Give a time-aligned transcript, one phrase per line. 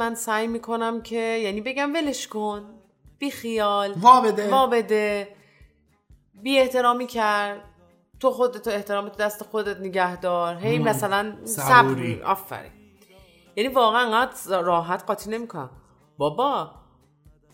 [0.00, 2.64] من سعی می‌کنم که یعنی بگم ولش کن
[3.18, 4.50] بی خیال وا بده.
[4.50, 5.28] وا بده.
[6.34, 7.60] بی احترامی کرد.
[8.20, 10.56] تو خودت تو احترام تو دست خودت نگه دار.
[10.56, 12.14] هی مثلا صبوری.
[12.14, 12.24] صبر.
[12.24, 12.72] آفرین.
[13.56, 15.70] یعنی واقعا انقدر راحت قاطی نمی‌کنم.
[16.18, 16.70] بابا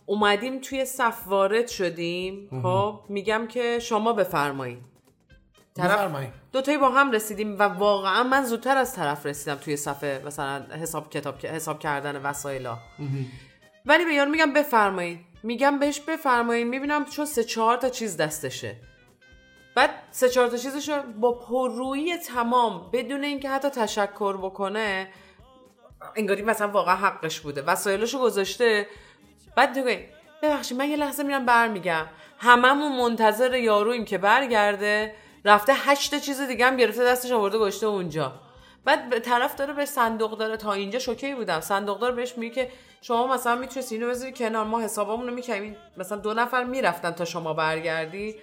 [0.06, 2.48] اومدیم توی صف وارد شدیم.
[2.62, 4.95] خب میگم که شما بفرمایید.
[5.76, 6.26] طرف.
[6.52, 11.10] دوتایی با هم رسیدیم و واقعا من زودتر از طرف رسیدم توی صفحه مثلا حساب
[11.10, 12.78] کتاب حساب کردن وسایلا.
[13.86, 15.20] ولی به یارو میگم بفرمایید.
[15.42, 16.66] میگم بهش بفرمایید.
[16.66, 18.76] می‌بینم چون سه چهار تا چیز دستشه.
[19.74, 25.08] بعد سه چهار تا چیزشو با پررویی تمام بدون اینکه حتی تشکر بکنه
[26.16, 27.62] انگاری مثلا واقعا حقش بوده.
[27.62, 28.86] وسایلشو گذاشته.
[29.56, 30.08] بعد دیگه
[30.42, 32.06] ببخشید من یه لحظه میرم برمیگم.
[32.38, 35.14] هممون منتظر یارویم که برگرده.
[35.46, 38.32] رفته هشت تا چیز دیگه هم گرفته دستش آورده گشته اونجا.
[38.84, 40.56] بعد به طرف داره به صندوق داره.
[40.56, 41.60] تا اینجا شوکه بودم.
[41.60, 44.64] صندوق داره بهش میگه که شما مثلا می‌تونید اینو بذاری کنار.
[44.64, 48.34] ما حسابمون رو می‌کنیم مثلا دو نفر می‌رفتن تا شما برگردی.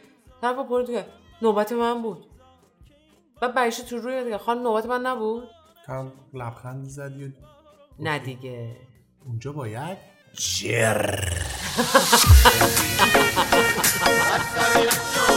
[0.42, 1.06] طرف پرد که
[1.42, 2.26] نوبت من بود.
[3.42, 4.38] بعد برش تو روی دیگه.
[4.38, 5.50] خانم نوبت من نبود؟
[5.88, 7.30] هم لبخند زدی و
[8.00, 8.76] نه دیگه.
[9.26, 9.98] اونجا باید؟
[10.34, 11.20] جر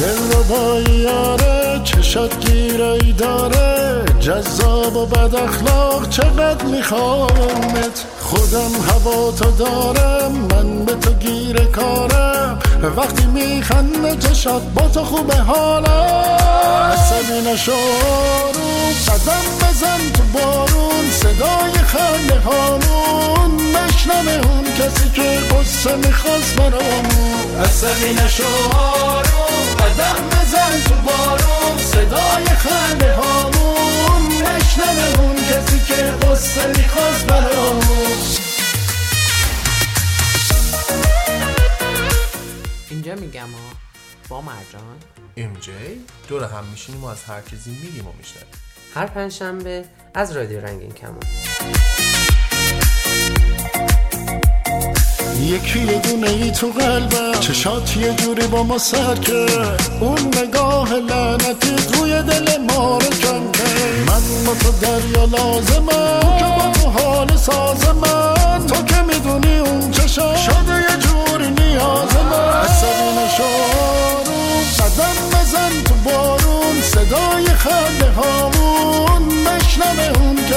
[0.02, 4.04] دل رو با یاره چشات گیرایی داره.
[4.20, 12.58] جذاب و بد اخلاق چقدر میخوامت؟ خودم هوا تو دارم من به تو گیر کارم.
[12.96, 16.38] وقتی میخنده چشات با تو خوبه حالم.
[16.92, 17.72] عصبی نشو.
[17.72, 18.61] رو
[19.08, 23.76] قدم بزن تو بارون صدای خنده هامون.
[23.76, 29.44] مشنم اون کسی که قصه می‌خواست برامون عصبی نشو رو
[29.78, 31.78] قدم بزن تو بارون.
[31.78, 34.42] صدای خنده هامون.
[34.42, 38.18] نشنم اون کسی که قصه می‌خواست برامون
[42.90, 43.72] اینجا میگم ها
[44.28, 44.96] با مرجان.
[45.36, 45.72] ام جی
[46.28, 48.61] دور هم میشینیم و از هر چیزی میگیم و میشنویم.
[48.94, 51.20] هر پنجشنبه از رادیو رنگین کمان.
[55.40, 59.90] یکی یه دونه ای تو قلبم چشات یه جوری با ما سر کرد.
[60.00, 64.08] اون نگاه لعنتی روی دل ما رو کم کرد.
[64.08, 68.66] من با تو دریا لازمم که با تو حال ساز من.
[68.66, 69.31] تو که می‌دونی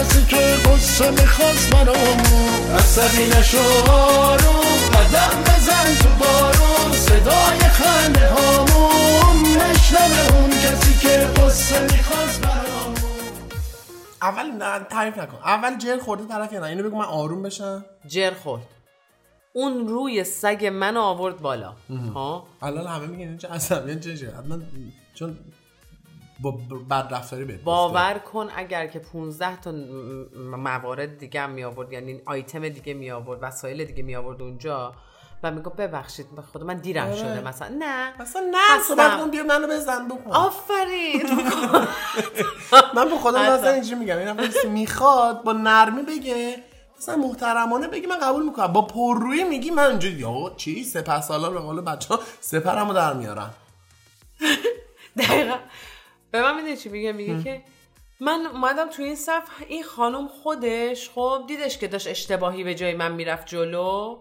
[0.06, 3.58] کسی که قصه می‌خواست برامون عصبی نشو
[4.38, 4.54] رو
[4.94, 12.46] قدم بزن تو بارون صدای خنده هامون مشنم اون کسی که قصه می‌خواست
[14.22, 15.38] اول نه تعریف نکن.
[15.46, 17.86] اول جر خورده طرف یا نه؟ اینو بگو من آروم بشم.
[18.08, 18.62] جر خورد.
[19.54, 21.74] اون روی سگ منو آورد بالا.
[22.14, 24.60] ها؟ الان همه میگن چه عصبی چه چه حتما
[25.14, 25.38] چون
[26.40, 26.52] با
[26.90, 27.62] بد رفتاری بهت.
[27.62, 29.72] باور کن اگر که 15 تا
[30.52, 34.94] موارد دیگه هم می آورد یعنی آیتم دیگه می آورد وسایل دیگه می آورد اونجا
[35.44, 37.16] و میگه ببخشید به خدا من دیرم آره.
[37.16, 38.84] شده مثلا نه اصلا نه.
[38.88, 41.30] صحبت کن بیا منو بزن بکن آفرین
[42.96, 43.54] من به خودم.
[43.54, 46.58] مثلا اینجوری میگم این کسی می‌خواد با نرمی بگه
[46.98, 51.54] مثلا محترمانه بگی من قبول می‌کنم با پررویی میگی من اینجوری آقا چی سپه سالار
[51.54, 53.54] به قول بچه ها سپرمو در میارم
[55.18, 55.56] دقیقا
[56.36, 57.62] به من می‌دونی چی میگه؟ میگه که
[58.20, 62.94] من اومدم تو این صف این خانم خودش خب دیدش که داشت اشتباهی به جای
[62.94, 64.18] من می‌رفت جلو.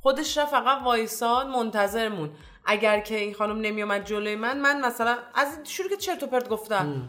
[0.00, 2.30] خودش رفت فقط وایساد منتظر مون
[2.66, 6.48] اگر که این خانم نمیومد جلوی من من مثلا از شروع که چرت و پرت
[6.48, 7.08] گفتم.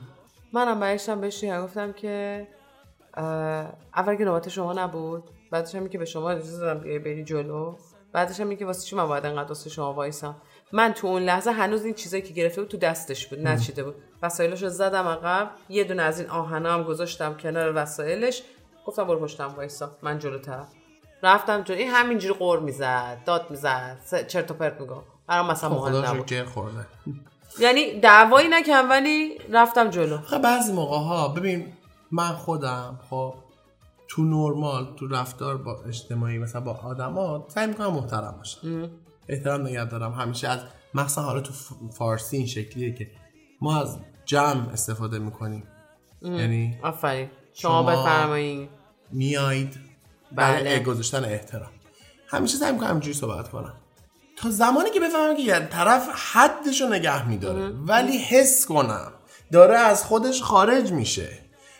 [0.54, 2.48] منم برشتم بهش گفتم که
[3.95, 7.75] اول که نوبت شما نبود بعدش هم که به شما اجازه دادم بری جلو.
[8.14, 10.36] بعدش هم که واسه چی من باید انقدر واسه شما وایسم؟
[10.72, 13.96] من تو اون لحظه هنوز این چیزایی که گرفته بود تو دستش بود نچیده بود.
[14.22, 18.42] وسایلش رو زدم عقب یه دونه از این آهنا هم گذاشتم کنار وسایلش.
[18.86, 20.64] گفتم برو پشتم وایسا من جلوتر
[21.24, 21.78] رفتم جلو.
[21.78, 26.16] این همینجوری قور می‌زد داد می‌زد چرت و پرت میگم برام مثلا مهم خدا رو
[26.16, 26.86] نبود خورده؟
[27.60, 30.18] یعنی دعوایی نکردم ولی رفتم جلو.
[30.18, 31.74] خب بعضی موقع ها ببین
[32.12, 33.34] من خودم خب
[34.10, 38.90] تو نرمال تو رفتار با اجتماعی مثلا با آدما سعی می‌کنم محترم باشم.
[39.28, 40.12] احترام نگه دارم.
[40.12, 40.60] همیشه از
[40.94, 41.54] مثلا حالا تو
[41.98, 43.12] فارسی این شکلیه که
[43.62, 45.64] ما از جمع استفاده می‌کنیم.
[46.22, 47.30] یعنی آفرین.
[47.54, 48.70] شما بفرمایید
[49.12, 49.80] میایید
[50.32, 50.64] بله.
[50.64, 51.72] برای گذاشتن احترام.
[52.28, 53.74] همیشه سعی می‌کنم اینجوری صحبت کنم.
[54.38, 57.70] تا زمانی که بفهمم که یه طرف حدش رو نگه میداره.
[57.70, 59.12] ولی حس کنم.
[59.52, 61.38] داره از خودش خارج میشه.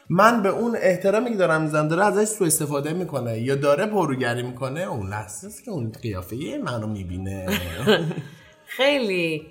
[0.09, 4.44] من به اون احترامی که دارم می‌زنم داره ازش سوء استفاده می‌کنه یا داره پروگری
[4.44, 7.59] می‌کنه اون لحظه است که اون قیافه منو می‌بینه.
[8.77, 9.47] خیلی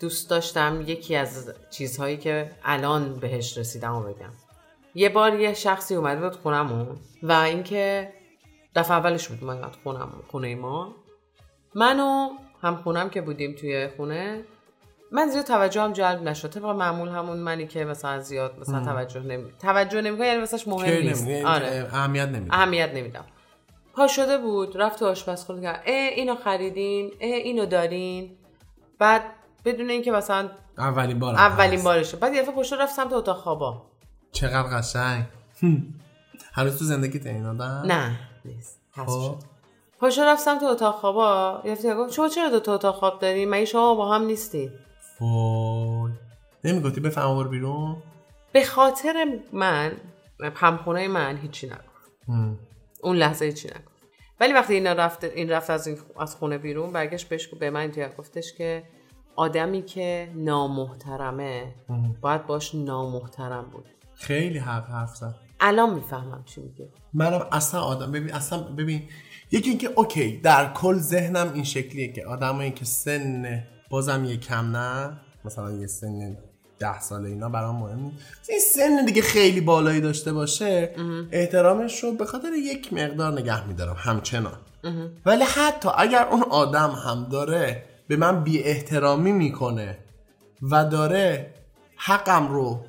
[0.00, 4.30] دوست داشتم یکی از چیزهایی که الان بهش رسیدم رو بگم.
[4.94, 6.86] یه بار یه شخصی اومده بود خونمون
[7.22, 8.12] و اینکه
[8.76, 10.94] دفعه اولش بود اومد خونم خونه ما.
[11.74, 12.28] من و
[12.62, 14.44] هم خونم که بودیم توی خونه
[15.12, 16.50] من زیاد توجه هم جلب نشد.
[16.50, 21.02] طبق معمول همون منی که مثلا زیاد مثلا توجه نمی توجه نمی‌کنه یعنی مثلاش مهم
[21.02, 21.44] نیست.
[21.44, 21.88] آره.
[21.92, 22.54] اهمیت نمیده.
[22.54, 23.24] اهمیت نمیدم.
[23.94, 25.82] پا شده بود رفت تو آشپزخونه کرد.
[25.86, 28.36] اه اینو خریدین اه اینو دارین.
[28.98, 29.22] بعد
[29.64, 30.48] بدون اینکه مثلا
[30.78, 32.16] اولین بار اولین بارشه.
[32.16, 33.82] بعد یه دفعه پشت رفت سمت اتاق خوابا.
[34.32, 35.24] چقدر قشنگ.
[36.52, 38.80] هنوز تو زندگی این آدم؟ نه نیست.
[38.96, 39.34] خب.
[39.98, 43.64] پاشو رفت سمت اتاق خوابا یه گفت شما چرا دو تا اتاق خواب دارین مگه
[43.64, 44.70] شما با هم نیستین
[45.20, 46.12] وای
[46.64, 47.96] نمی‌گفتی بفهم برو بیرون؟
[48.52, 49.92] به خاطر من
[50.54, 52.10] همخونه من هیچی نگفت.
[53.02, 54.00] اون لحظه هیچی نگفت.
[54.40, 57.80] ولی وقتی اینا رفت این رفت از, این از خونه بیرون برگشت بهش به من
[57.80, 58.82] اینطوری گفتش که
[59.36, 61.74] آدمی که نامحترمه
[62.20, 63.84] باید باش نامحترم بود.
[64.14, 65.34] خیلی حق حرف زد.
[65.60, 66.88] الان می‌فهمم چی میگه.
[67.12, 69.08] منم اصلا آدم ببین اصلا ببین
[69.50, 74.76] یکی اینکه اوکی در کل ذهنم این شکلیه که آدمایی که سن بازم یه کم
[74.76, 75.12] نه
[75.44, 76.36] مثلا یه سن
[76.78, 78.12] ده ساله اینا برام مهم.
[78.48, 80.94] این سن دیگه خیلی بالایی داشته باشه
[81.32, 84.58] احترامش رو به خاطر یک مقدار نگه میدارم همچنان
[85.26, 89.98] ولی حتی اگر اون آدم هم داره به من بی احترامی می‌کنه
[90.62, 91.54] و داره
[91.96, 92.84] حقم رو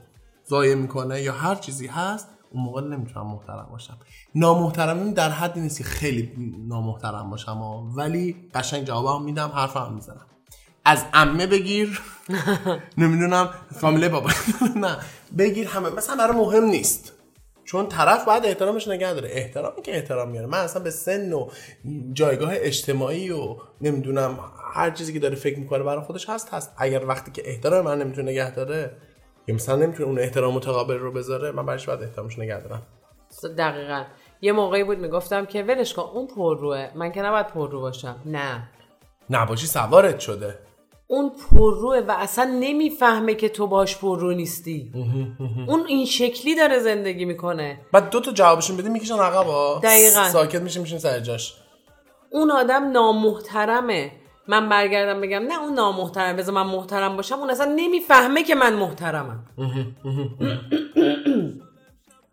[0.50, 3.98] ضایع می‌کنه یا هر چیزی هست اون موقع نمی‌تونم محترم باشم
[4.36, 6.32] نامحترمی در حدی نیست که خیلی
[6.68, 7.62] نامحترم باشم.
[7.96, 10.26] ولی قشنگ جوابم میدم حرفم می‌زنم
[10.86, 12.02] از عمه بگیر.
[12.98, 13.50] نمی‌دونم
[13.80, 14.30] فامیله بابا.
[14.76, 14.98] نه
[15.38, 15.90] بگیر همه.
[15.90, 17.14] مثلا برای مهم نیست.
[17.64, 19.30] چون طرف باید احترامش نگه داره.
[19.32, 20.48] احترامی که احترام میاره.
[20.48, 21.50] من اصلا به سن و
[22.14, 24.40] جایگاه اجتماعی و نمی‌دونم
[24.74, 26.74] هر چیزی که داره فکر می‌کنه برای خودش هست هست.
[26.78, 28.98] اگر وقتی که احترام من نمی‌تونه نگه داره
[29.48, 32.82] یا مثلا نمی‌تونه اون احترام متقابل رو بذاره من برایش باید احترامش نگه دارم.
[33.58, 34.04] دقیقا.
[34.42, 36.90] یه موقعی بود می‌گفتم که ولش کن اون پرروه.
[36.96, 38.16] من که نباید پررو باشم.
[38.26, 38.70] نه.
[39.30, 40.60] نباشی سوارت شده.
[41.12, 44.92] اون پرروه و اصلا نمی‌فهمه که تو باش پررو نیستی.
[45.68, 47.80] اون این شکلی داره زندگی می‌کنه.
[47.92, 50.30] بعد دو تا جوابشون بدی می‌کشن عقب ها دقیقاً.
[50.30, 51.54] ساکت میشه میشین سر جاش.
[52.32, 54.12] اون آدم نامحترمه.
[54.48, 57.36] من برگردم بگم نه اون نامحترم بذار من محترم باشم.
[57.36, 59.46] اون اصلا نمی‌فهمه که من محترمم.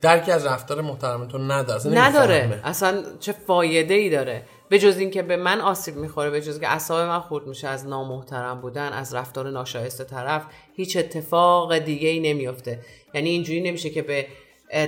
[0.00, 2.60] درکی از رفتار محترم تو نداره نداره.
[2.64, 4.42] اصلا چه فایده ای داره.
[4.68, 7.86] به جز اینکه به من آسیب می‌خوره به جز که اعصاب من خورد میشه از
[7.86, 10.42] نامحترم بودن از رفتار ناشایسته طرف
[10.74, 12.80] هیچ اتفاق دیگه ای نمیفته
[13.14, 14.26] یعنی اینجوری نمیشه که به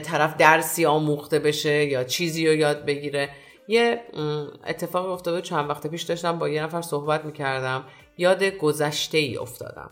[0.03, 3.29] طرف درسی آموخته بشه یا چیزی رو یاد بگیره.
[3.69, 7.85] یه م، اتفاقی افتاده چند وقت پیش داشتم با یه نفر صحبت می‌کردم.
[8.19, 9.91] یاد گذشته ای افتادم.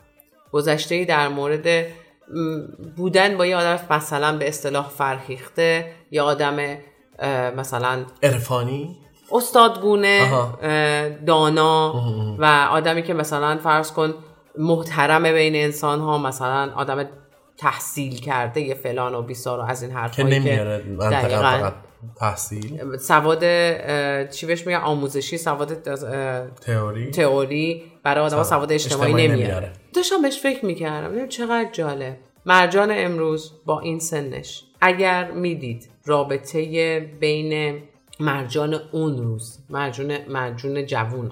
[0.53, 1.87] گذشته ای در مورد
[2.97, 6.79] بودن با یه آدم مثلا به اصطلاح فرهیخته یا آدم
[7.57, 8.97] مثلا عرفانی؟
[9.33, 10.31] استادگونه
[11.27, 11.95] دانا
[12.39, 14.15] و آدمی که مثلا فرض کن
[14.59, 17.09] محترم بین انسان ها مثلا آدم
[17.57, 20.83] تحصیل کرده یه فلان و بیسار و از این حرف که نمیاره.
[21.01, 21.75] فقط
[22.17, 22.97] تحصیل.
[22.97, 23.41] سواد
[24.31, 25.83] چی بهش میگن؟ آموزشی سواد
[26.61, 27.11] تئوری.
[27.11, 27.83] تئوری.
[28.03, 28.73] برای آدم سواد.
[28.73, 29.45] اجتماعی, اجتماعی نمیاره.
[29.45, 29.73] نمیاره.
[29.95, 31.29] داشتم بهش فکر می‌کردم.
[31.29, 32.17] چقدر جالب.
[32.47, 34.65] مرجان امروز با این سنش.
[34.81, 37.83] اگر می‌دید رابطه بین
[38.21, 41.31] مرجان اون روز مرجان مرجون جوون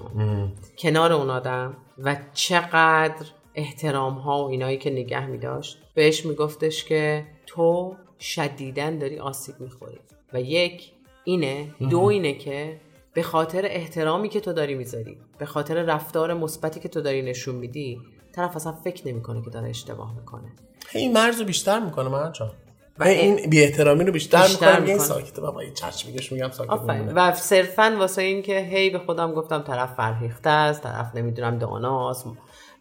[0.77, 3.25] کنار اون آدم و چقدر
[3.55, 9.55] احترام ها و اینایی که نگه می داشت بهش میگفتش که تو شدیدن داری آسیب
[9.59, 9.99] می‌خوری.
[10.33, 10.91] و یک
[11.23, 12.79] اینه دو اینه که
[13.13, 17.55] به خاطر احترامی که تو داری می‌ذاری به خاطر رفتار مثبتی که تو داری نشون
[17.55, 18.01] میدی
[18.31, 20.51] طرف اصلا فکر نمی‌کنه که داره اشتباه می‌کنه.
[20.93, 22.51] این مرز رو بیشتر می‌کنه مرجان.
[22.99, 24.97] و این بی احترامی رو بیشتر, بیشتر می‌کنه.
[24.97, 26.71] ساکته بابا این چرچ میگش میگم ساکت.
[27.15, 32.25] و صرفا واسه این که هی به خودم گفتم طرف فرهیخته است طرف نمی‌دونم داناست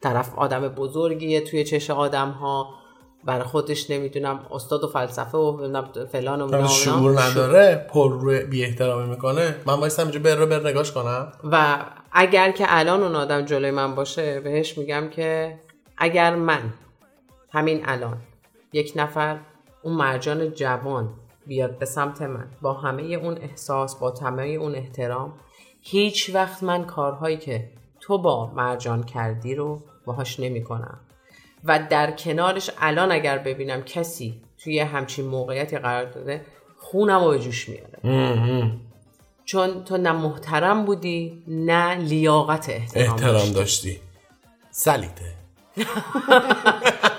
[0.01, 2.69] طرف آدم بزرگیه توی چش آدم ها
[3.25, 5.83] برای خودش نمی‌دونم استاد و فلسفه و
[6.13, 6.69] فلان و اینا.
[6.69, 11.33] شعور نداره پر روی بی احترامی می‌کنه من وایسم اینجا بر رو بر نگاش کنم
[11.45, 11.79] و
[12.13, 15.59] اگر که الان اون آدم جلوی من باشه بهش میگم که
[15.99, 16.73] اگر من
[17.53, 18.17] همین الان
[18.73, 19.39] یک نفر
[19.87, 21.09] اون مرجان جوان
[21.47, 22.47] بیاد به سمت من.
[22.63, 25.33] با همه اون احساس با همه اون احترام
[25.81, 27.69] هیچ وقت من کارهایی که
[28.01, 31.01] تو با مرجان کردی رو باهاش نمی کنم
[31.65, 36.45] و در کنارش الان اگر ببینم کسی توی همچین موقعیتی قرار داده
[36.77, 37.99] خونم رو به جوش میاره.
[39.45, 43.55] چون تو نه محترم بودی نه لیاقت احترام, احترام داشتی.
[43.55, 44.01] داشتی.
[44.71, 45.37] سلیته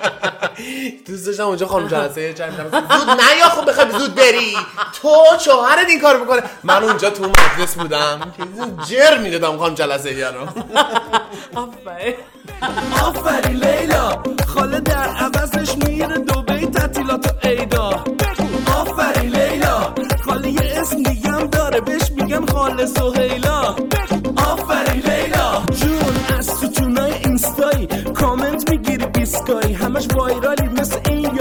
[0.89, 4.57] دوست داشتم اونجا خانم جلسه یه چند زود نه یا خب بخوای زود بری.
[5.01, 5.09] تو
[5.45, 6.43] شوهرت این کار می‌کنه.
[6.63, 8.19] من اونجا تو مجلس بودم.
[8.89, 10.41] جر می‌دادم خانم جلسه یه رو.
[11.61, 12.15] آفرین.
[13.03, 14.23] آفرین لیلا.
[14.47, 18.03] خاله در عوضش میره دوبی تعطیلات و عیدا.
[18.79, 19.93] آفرین لیلا.
[20.25, 23.75] خاله یه اسم دیگه هم داره بهش میگن خاله سهیلا.
[24.37, 25.63] آفرین لیلا.
[25.79, 27.87] جون از ستونای اینستایی.
[28.15, 29.73] کامنت می‌گیری بیسکایی.
[29.73, 30.56] همش وایرالی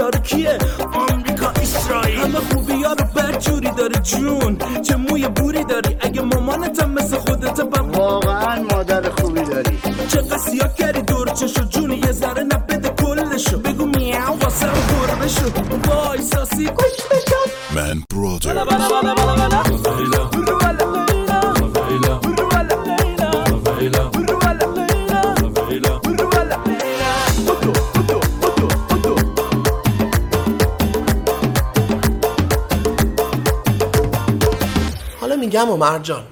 [0.07, 0.57] یارو کیه
[0.93, 2.19] آمریکا اسرائیل.
[2.19, 4.57] همه خوبی ها رو بدجوری داره جون.
[4.81, 9.79] چه موی بوری داری؟ اگه مامانتم مثل خودت بم واقعا مادر خوبی داری.
[10.07, 13.59] چقدر سیاه کردی؟ دور چشو جونی یه ذره نبده کلشو.
[13.59, 15.45] بگو میاو واسه رو گربه شو
[15.89, 16.65] وای ساسی.
[16.65, 19.66] گوش بشم من برادر
[35.57, 36.23] میگم و مرجان.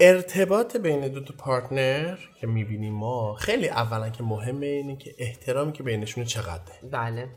[0.00, 5.72] ارتباط بین دو تا پارتنر که می‌بینیم ما خیلی اولا که مهمه اینه که احترامی
[5.72, 6.80] که بینشون چقدره.
[6.92, 7.28] بله.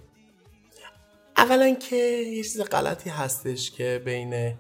[1.38, 4.53] اولا که یه چیز غلطی هستش که بین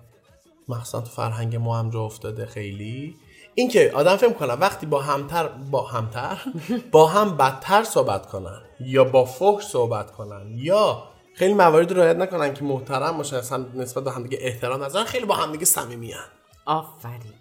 [0.67, 3.15] مخصوصا تو فرهنگ ما هم جا افتاده خیلی.
[3.55, 6.37] این که آدم فکر کنه وقتی با همتر با همتر
[6.91, 11.03] با هم بدتر صحبت کنن یا با فحش صحبت کنن یا
[11.37, 15.25] خیلی موارد رو رعایت نکنن که محترم باشن اصلا نسبت به همدیگه احترام نذارن خیلی
[15.25, 16.23] با همدیگه صمیمیان
[16.65, 17.33] آفرین.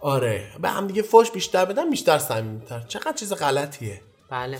[0.00, 0.48] آره.
[0.60, 2.80] به همدیگه فحش بیشتر بدن بیشتر صمیمیتر.
[2.80, 4.00] چقدر چیز غلطیه.
[4.30, 4.58] بله.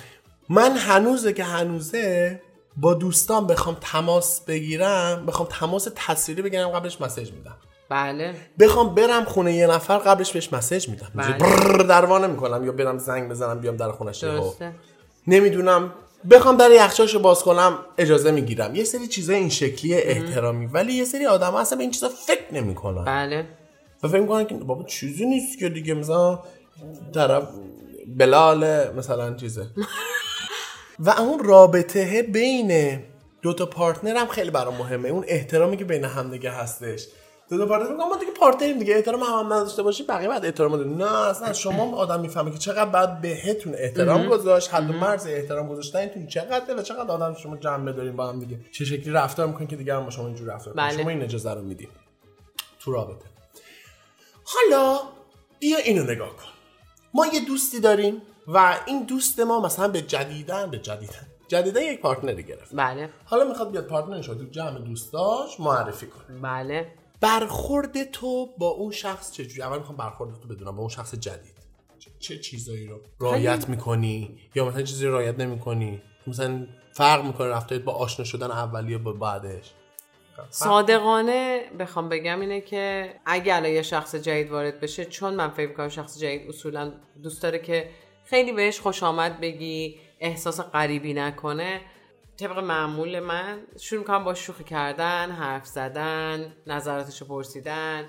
[0.48, 2.40] من هنوزه که هنوزه
[2.76, 7.56] با دوستان بخوام تماس بگیرم بخوام تماس تصویری بگیرم قبلش مسیج میدم.
[7.88, 8.34] بله.
[8.58, 11.10] بخوام برم خونه یه نفر قبلش بهش مسیج میدم.
[11.14, 11.84] بله.
[11.84, 14.18] دروانه می‌کنم یا برم زنگ بزنم بیام در خونش.
[14.18, 14.74] درسته.
[15.26, 15.92] نمی‌دونم
[16.30, 18.74] بخوام در یخچالشو باز کنم اجازه می‌گیرم.
[18.74, 22.54] یه سری چیزای این شکلی احترامی ولی یه سری آدم اصلا به این چیزا فکر
[22.54, 23.04] نمی‌کنن.
[23.04, 23.46] بله.
[24.02, 26.38] و فکر می‌کنن که بابا چیزی نیست که دیگه مثلا
[27.14, 27.48] طرف
[28.06, 29.66] بلال مثلا چیزه.
[30.98, 33.02] و اون رابطه بین
[33.42, 35.08] دو تا partner هم خیلی برام مهمه.
[35.08, 37.06] اون احترامی که بین هم دیگه هستش.
[37.52, 40.28] دو تا partner میگم ما دیگه partner یم دیگه احترام هم, هم نداشته باشی بقیه
[40.28, 44.90] بعد احترام داریم نه اصلا شما آدم می‌فهمه که چقدر بعد بهتون احترام گذاشت حد
[44.90, 48.60] و مرز احترام گذاشتنتون چقدره و چقدر آدم شما جنبه دارین با هم دیگه.
[48.72, 50.74] چه شکلی رفتار می‌کنین که دیگه هم با شما اینجور رفتار.
[50.74, 51.02] بله.
[51.02, 51.88] شما این اجازه رو میدین.
[52.80, 53.26] تو رابطه.
[54.44, 54.98] حالا
[55.58, 56.48] بیا اینو نگاه کن.
[57.14, 61.26] ما یه دوستی داریم و این دوست ما مثلا به جدیدن به جدیدن.
[61.48, 62.70] جدیدن یک پارتنری گرفت.
[62.74, 63.10] بله.
[63.24, 66.40] حالا می‌خواد بیاد پارتنرش رو جمع دوستاش معرفی کنه.
[66.40, 66.92] بله.
[67.22, 71.54] برخورد تو با اون شخص چجوری؟ اول می‌خوام برخورد تو بدونم با اون شخص جدید.
[71.98, 77.48] چه, چه چیزایی رو رعایت می‌کنی؟ یا مثلا چیزی رو رعایت نمی‌کنی؟ مثلا فرق می‌کنه
[77.48, 79.70] رفتارت با آشنا شدن اولیه با بعدش؟
[80.50, 85.68] صادقانه بخوام بگم اینه که اگه الان یه شخص جدید وارد بشه چون من فکر
[85.68, 87.90] می‌کنم شخص جدید اصولا دوست داره که
[88.24, 91.80] خیلی بهش خوش آمد بگی احساس غریبی نکنه
[92.42, 98.04] طبق معمول من شروع می‌کنم با شوخی کردن حرف زدن نظراتش رو پرسیدن.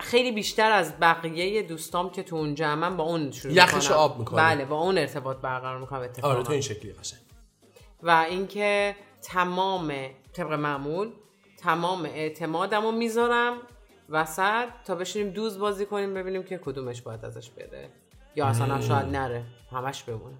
[0.00, 3.98] خیلی بیشتر از بقیه دوستام که تو اون جمعن با اون شروع یخش می‌کنم.
[3.98, 4.38] آب می‌کنی.
[4.38, 6.34] بله با اون ارتباط برقرار می‌کنم اتفاقا.
[6.34, 7.20] آره تو این شکلی قشنگ.
[8.02, 9.92] و اینکه تمام
[10.32, 11.10] طبق معمول
[11.58, 13.56] تمام اعتمادم رو می‌ذارم
[14.08, 17.88] وسط تا بشینیم دوز بازی کنیم ببینیم که کدومش باید ازش بره.
[18.36, 20.36] یا اصلا شاید نره همش بمونه.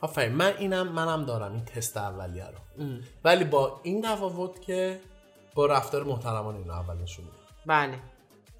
[0.00, 2.84] آفرین من اینم منم دارم این تست اولیه رو.
[3.24, 5.00] ولی با این تفاوت که
[5.54, 7.24] با رفتار محترمانه اینو اول نشون
[7.66, 7.98] بله.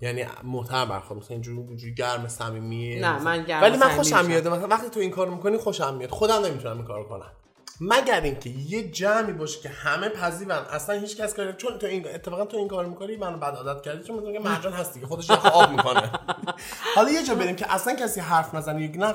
[0.00, 4.24] یعنی محترم برخورد مثلا اینجوری اینجوری گرم صمیمی نه، من گرم ولی من خوشم.
[4.26, 4.48] میاد.
[4.48, 6.10] مثلا وقتی تو این کارو می‌کنی خوشم میاد.
[6.10, 7.30] خودم نمی‌تونم این کارو کنم.
[7.80, 10.64] مگر اینکه یه جمعی باشه که همه پذیرن.
[10.70, 13.82] اصلا هیچ کس کاری چون تو این اتفاقا تو این کارو می‌کنی منو بعد عادت
[13.82, 16.10] کردی چون مثلا مرجان هست دیگه خودش آب می‌کنه.
[16.94, 19.14] حالا یه جا بریم که اصلا کسی حرف نزنه یا نه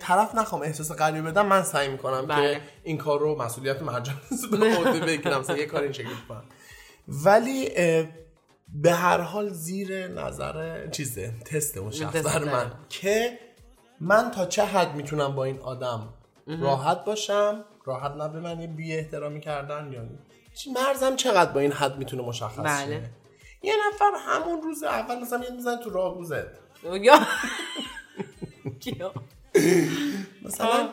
[0.00, 2.54] طرف نخوام احساس غریبه بدم من سعی می‌کنم بله.
[2.54, 4.16] که این کار رو مسئولیت مرجان
[4.50, 6.44] به عهده بگیرم یه کار این شکلی کنم
[7.08, 7.70] ولی
[8.68, 12.72] به هر حال زیر نظر چیزه تست اون شخص در من.
[12.88, 13.38] که
[14.00, 16.08] من تا چه حد می‌تونم با این آدم
[16.46, 20.02] راحت باشم؟ راحت نه به من یه بی احترامی کردن یا
[20.54, 22.86] چی مرزم چقدر با این حد می‌تونه مشخص بله.
[22.86, 23.10] شه
[23.62, 26.46] یه نفر همون روز اول مثلا یه میزن تو راه روزه
[26.82, 27.20] یا
[30.42, 30.88] مثلا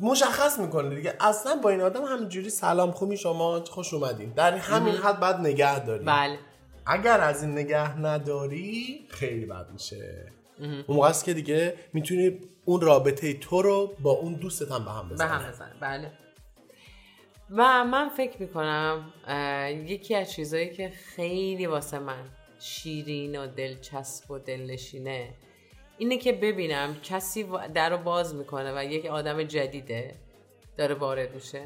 [0.00, 1.16] مشخص می‌کنه دیگه.
[1.20, 4.32] اصلا با این آدم همینجوری سلام خوبی شما خوش اومدین.
[4.32, 6.38] در همین حد باید نگه داری بله.
[6.86, 10.32] اگر از این نگه نداری خیلی بد میشه.
[10.58, 14.90] اون موقع است که دیگه می‌تونی اون رابطه تو رو با اون دوستت هم به
[14.90, 15.28] هم به بزنی.
[15.28, 16.12] هم بزنه بله.
[17.50, 19.12] و من فکر می‌کنم
[19.86, 22.24] یکی از چیزایی که خیلی واسه من
[22.60, 25.34] شیرین و دلچسب و دلنشینه
[25.98, 30.14] اینه که ببینم کسی در رو باز می‌کنه و یک آدم جدیده
[30.76, 31.62] داره وارد میشه.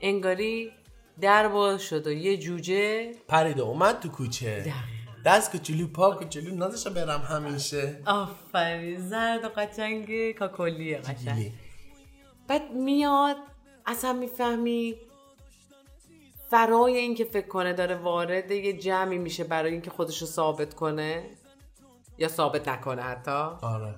[0.00, 0.72] انگاری
[1.20, 4.74] در باز شد و یه جوجه پرید و اومد تو کوچه.
[5.24, 8.02] دست کوچولو پا کوچولو نازش برم همیشه.
[8.06, 11.52] آفرین زرد و قشنگ کاکلیه قشنگ.
[12.48, 13.36] بعد میاد
[13.86, 14.96] اصلا می‌فهمی
[16.50, 21.24] فرای این که فکر کنه داره وارد یه جمعی میشه برای اینکه خودشو ثابت کنه
[22.18, 23.30] یا ثابت نکنه حتی.
[23.62, 23.94] آره.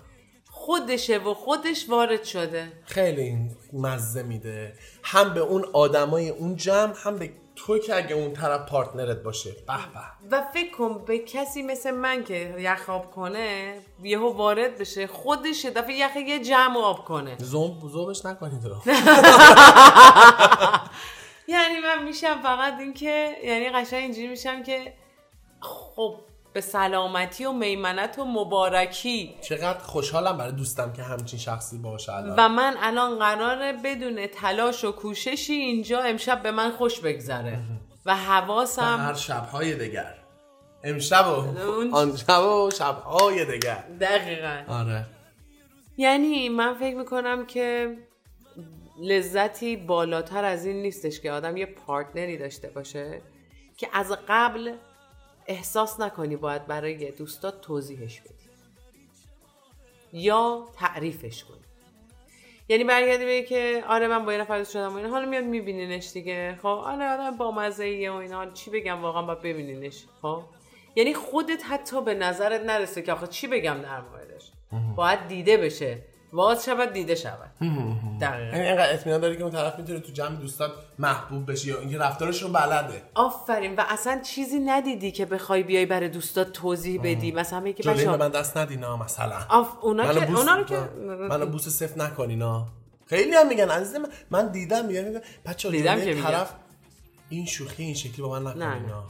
[0.50, 2.72] خودشه و خودش وارد شده.
[2.84, 4.74] خیلی این مزه میده.
[5.02, 9.22] هم به اون آدمای اون جمع هم به تو که اگه اون طرف partner ت
[9.22, 10.28] باشه به به.
[10.30, 15.64] و فکر کن به کسی مثل من که یخ آب کنه یهو وارد بشه خودش
[15.64, 17.36] دفعه یخ یه جمع آب کنه.
[17.38, 18.64] زوم زومش نکنید.
[18.64, 18.76] رو
[21.48, 24.94] یعنی من میشم فقط این که یعنی قشنگ اینجوری میشم که
[25.60, 26.20] خب
[26.52, 29.34] به سلامتی و میمنت و مبارکی.
[29.40, 32.34] چقدر خوشحالم برای دوستم که همچین شخصی باشه الان.
[32.38, 37.58] و من الان قراره بدون تلاش و کوششی اینجا امشب به من خوش بگذره.
[38.06, 40.14] و حواسم هر شبهای دگر
[40.84, 44.62] امشب و اون- آن شب و شبهای دگر دقیقا.
[44.68, 45.06] آره.
[45.96, 47.96] یعنی من فکر می‌کنم که
[49.02, 53.22] لذتی بالاتر از این نیستش که آدم یه پارتنری داشته باشه
[53.76, 54.72] که از قبل
[55.46, 58.32] احساس نکنی باید برای دوستات توضیحش بدی.
[60.12, 61.58] یا تعریفش کنی.
[62.68, 65.08] یعنی برگردی بگی که آره من با یه نفر دوست شدم و اینا.
[65.08, 66.58] حالا میاد میبینینش دیگه.
[66.62, 68.50] خب آره آره با مزه و اینا.
[68.50, 70.04] چی بگم؟ واقعا باید ببینینش.
[70.22, 70.42] خب؟
[70.94, 74.52] یعنی خودت حتی به نظرت نرسه که آخه چی بگم در موردش؟
[74.96, 76.02] باید دیده بشه.
[76.32, 77.50] باز شود دیده شود.
[78.20, 78.56] دقیقا.
[78.56, 81.98] یعنی اینقدر اطمینان داری که اون طرف می‌تونه تو جمع دوستات محبوب بشه یا اینکه
[81.98, 83.02] رفتارش رو بلده.
[83.14, 83.76] آفرین.
[83.76, 88.28] و اصلا چیزی ندیدی که بخوای بیای برای دوستات توضیح بدی؟ مثلا میگی بچه‌ها من
[88.28, 89.38] دست ندینا مثلا.
[89.48, 90.76] آف اونا که بوس اونا رو که
[91.30, 92.66] منو بوس صفر نکنینا
[93.06, 96.22] خیلی هم میگن عزیز من من دیدم میگن بچه دیدم که.
[96.22, 96.54] طرف
[97.28, 99.04] این شوخی این شکلی با من نکنینا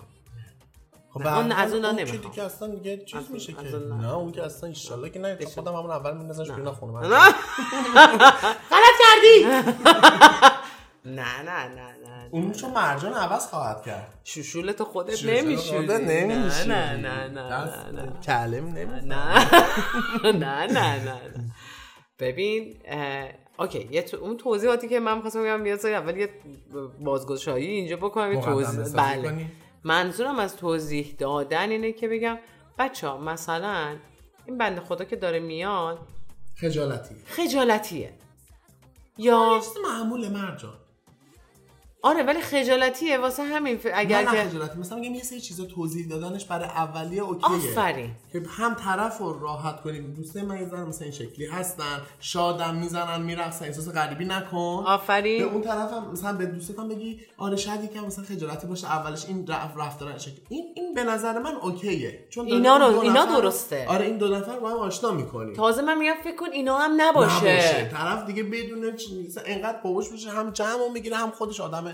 [1.14, 2.30] خب نه، اون از اون که نمی‌خوام.
[2.30, 3.62] دیگه اصلا دیگه چیز میشه که.
[3.62, 4.14] نه.
[4.14, 5.46] اون که اصلا ان که نه.
[5.46, 7.00] خودم همون اول میندازنش بیرون خونه من
[8.72, 9.44] غلط کردی!
[11.04, 14.20] نه نه نه نه اون چون مرجان عوض خواهد کرد.
[14.24, 16.68] شوشول تو خودت نمیشوری خودت نمیشوری.
[16.68, 18.68] نه نه نه نه نه نه کلم.
[19.04, 19.48] نه.
[20.32, 21.20] نه نه نه
[22.18, 22.76] ببین
[23.58, 26.28] اوکی یه تو- اون توضیحاتی که من خواستم بگم بیاد اول یه
[27.00, 29.46] بازگشایی اینجا بکنم یه توضیح بله؟
[29.84, 32.38] منظورم از توضیح دادن اینه که بگم
[32.78, 33.96] بچه ها مثلا
[34.46, 35.98] این بنده خدا که داره میاد
[36.56, 38.12] خجالتی خجالتیه.
[39.18, 40.81] یا معمول مرجان.
[42.04, 44.78] آره ولی خجالتیه واسه همین ف- اگر نه نه خجالتی.
[44.78, 47.46] مثلا میگم یه سری چیزا توضیح دادنش برای اولیه اوکیه.
[47.46, 48.10] آفرین.
[48.32, 50.14] که هم طرف رو راحت کنیم.
[50.16, 52.00] دوستای من ذره مثلا این شکلی هستن.
[52.20, 54.82] شادم می‌زنن میرقصن احساس غریبی نکن.
[54.84, 58.66] به آفرین اون طرف هم مثلا به دوستت هم بگی آره شاید یکم مثلا خجالتی
[58.66, 62.24] باشه اولش این رف- رفتار این شکلی این این به نظر من اوکیه.
[62.30, 63.86] چون اینا این رو- دو اینا درسته.
[63.88, 66.90] آره این دو نفر با هم آشنا می‌کنی تازه من میگم فکر کن اینا هم
[66.96, 71.91] نباشه, طرف دیگه بدون چی- مثلا انقدر باوش بشه هم جمع می‌گیره هم خودش آدم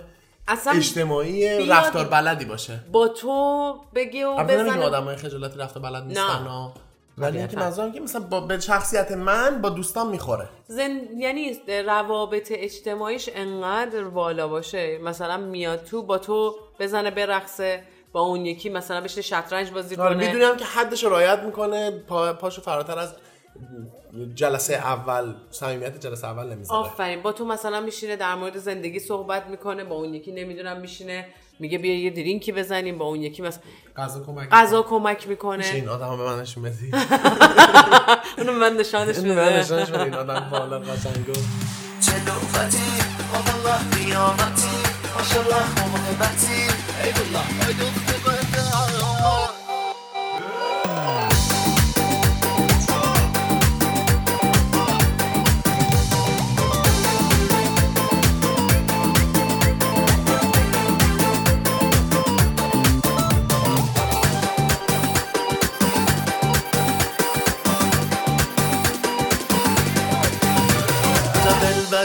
[0.48, 2.80] اصلا اجتماعی رفتار بلدی باشه.
[2.92, 4.84] با تو بگی و بزنه.
[4.84, 6.72] آدم های خجالتی رفته بلد نیستن نه.
[7.18, 7.56] ولی اینکه.
[7.56, 10.48] منظورم که مثلا با به شخصیت من با دوستان می‌خوره.
[10.68, 11.00] زن...
[11.16, 14.98] یعنی روابط اجتماعیش انقدر بالا باشه.
[14.98, 17.82] مثلا میاد تو با تو بزنه برقصه
[18.12, 20.26] با اون یکی مثلا بشه شطرنج بازی آره کنه.
[20.26, 22.32] می‌دونم که حدش رو رعایت می‌کنه پا...
[22.32, 23.14] پاشو فراتر از
[24.34, 26.80] جلسه اول صمیمیت جلسه اول نمی‌ذاره.
[26.80, 27.22] آفرین.
[27.22, 31.26] با تو مثلا میشینه در مورد زندگی صحبت می‌کنه با اون یکی نمی‌دونم میشینه
[31.60, 33.62] میگه بیا یه درینکی بزنیم با اون یکی مثلا
[33.96, 36.90] غذا کمک غذا کمک میشه می‌کنه این آدم به من نشون بدی؟
[38.38, 39.58] اونو من نشانش به من میده.
[39.60, 41.32] نشونش بدی این آدم بالا قشنگو
[42.00, 42.78] چه لغتی
[43.32, 44.68] والله قیامتی.
[45.18, 46.52] ماشالله محبتی
[47.04, 48.27] ای والله ای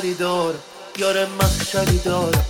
[0.04, 0.56] دلبری دار
[0.98, 2.46] یار مخشری دارم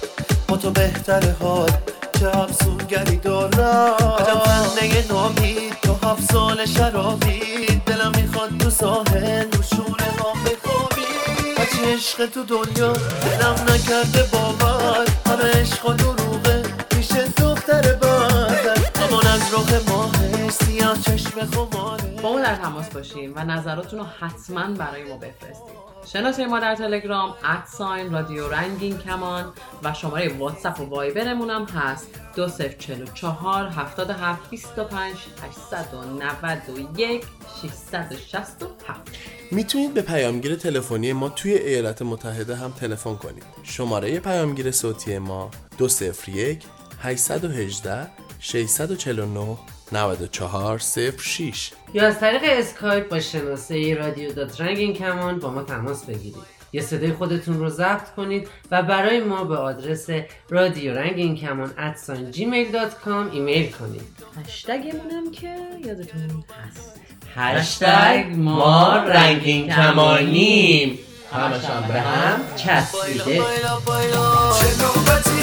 [0.48, 1.72] با تو بهتر حال
[2.20, 3.96] چه افسونگری دارم.
[4.20, 11.06] عجب زنده نامید تو هفت سال شرابی دلم می‌خواد تو ساحل رو شونه ها بخوابی
[11.58, 15.08] هرچی عشق تو دنیا دلم نکرده باور.
[15.26, 18.78] همه عشق و دروغه پیش دختر بازر.
[18.96, 20.12] امان از رخ ماه
[20.50, 22.22] سیاه چشم خماره.
[22.22, 25.93] با ما در تماس باشیم و نظراتتون رو حتما برای ما بفرستید.
[26.06, 32.08] شناسه ما در تلگرام ادساین رادیو رنگین کمان و شماره واتساپ و وایبرمون هم هست
[32.36, 37.26] 2044 77 25 891
[37.62, 38.58] 667
[39.52, 43.44] می‌تونید به پیامگیر تلفنی ما توی ایالات متحده هم تلفن کنید.
[43.64, 46.64] شماره پیامگیر صوتی ما 201
[47.02, 48.08] 818
[48.40, 49.58] 649
[49.92, 50.80] 94
[51.18, 56.36] 06 یا از طریق اسکایپ با شناسه رادیو dot رنگین کمان با ما تماس بگیرید.
[56.74, 60.08] یا صدای خودتون رو ضبط کنید و برای ما به آدرس
[60.50, 64.02] رادیو رنگین کمان at sign Gmail dot com ایمیل کنید.
[64.46, 67.00] هشتگمون هم که یادتون هست.
[67.36, 71.00] هشتگ ما رنگین کمانیم.
[71.34, 73.36] همشان به هم چسبیده.
[73.36, 75.34] چه نوبتی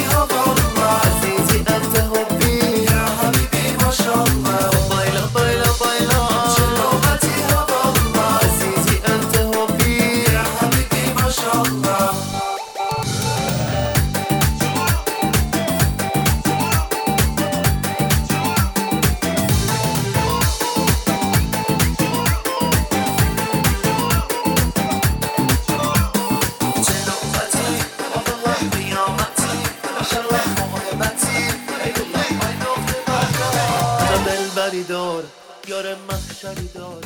[34.71, 35.23] تو دلبری دار
[35.67, 37.03] یار مخشری دار.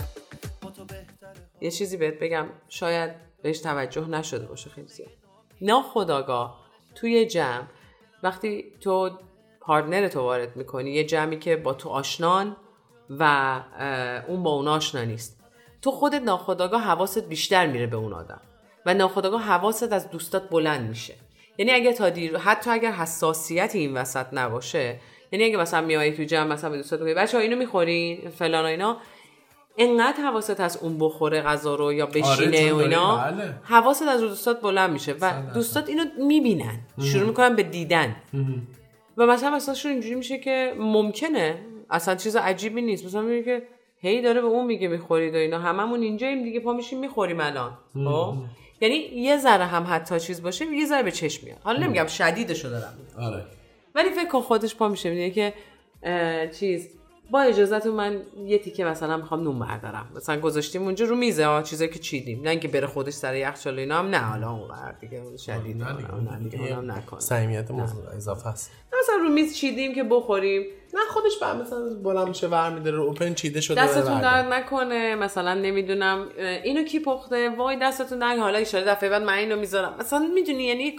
[1.62, 5.10] یه چیزی بهت بگم شاید بهش توجه نشده باشه خیلی زیاد.
[5.62, 7.64] ناخداگاه توی جمع
[8.24, 9.10] وقتی تو
[9.62, 12.58] پارتنر تو وارد می‌کنی یه جمعی که با تو آشنان
[13.10, 13.24] و
[14.28, 15.40] اون با اون آشنا نیست.
[15.82, 18.42] تو خودت ناخداگاه حواست بیشتر میره به اون آدم
[18.86, 21.16] و ناخداگاه حواست از دوستات بلند میشه.
[21.58, 25.00] یعنی اگه تا دیر حتی اگر حساسیتی این وسط نباشه
[25.32, 28.68] یعنی اگه مثلا میای تو جمع مثلا به دوستات بگی بچه‌ها اینو می‌خورین فلان و
[28.68, 28.98] اینا.
[29.78, 33.18] انقدر حواست از اون بخوره غذا رو یا بشینه چون و اینا.
[33.18, 33.54] بله.
[33.64, 38.16] حواست از دوستات بلند میشه و دوستات اینو می‌بینن شروع می‌کنن به دیدن.
[39.18, 41.60] و مثلا مثلا اینجوری میشه که ممکنه
[41.90, 43.06] اصلا چیز عجیبی نیست.
[43.06, 43.64] مثلا میگه که
[44.00, 45.60] هی داره به اون میگه می‌خورید و اینا.
[45.60, 47.78] هممون اینجاییم دیگه پا میشیم می‌خوریم الان.
[47.94, 48.34] خب؟
[48.82, 51.58] یعنی یه ذره هم حتی چیز باشه یه ذره به چشم میاد.
[51.64, 52.94] حالا نمیگم شدیدشو دارم.
[53.20, 53.46] آره.
[53.96, 55.10] ولی فکر کن خودش پا میشه.
[55.10, 55.54] میگه که
[56.60, 56.90] چیز
[57.32, 60.12] با اجازهتون من یه تیکه مثلا می‌خوام نون بردارم.
[60.16, 62.42] مثلا گذاشتیم اونجا رو میزه ها چیزایی که چیدیم.
[62.42, 65.94] نه اینکه بره خودش سر یخچال اینا هم نه حالا اونقدر دیگه شدید نه
[66.48, 68.72] دیگه، اونم نکنه صمیمیت موضوع اضافه است.
[69.00, 70.62] مثلا رو میز چیدیم که بخوریم.
[70.94, 74.54] نه خودش بعد مثلا بلند میشه ور میداره اوپن چیده شده دستتون درد.
[74.54, 76.28] نکنه مثلا نمی‌دونم
[76.64, 79.96] اینو کی پخته؟ وای دستتون درد حالا ان دفعه بعد من اینو می‌ذارم.
[80.00, 80.96] مثلا می‌دونی یعنی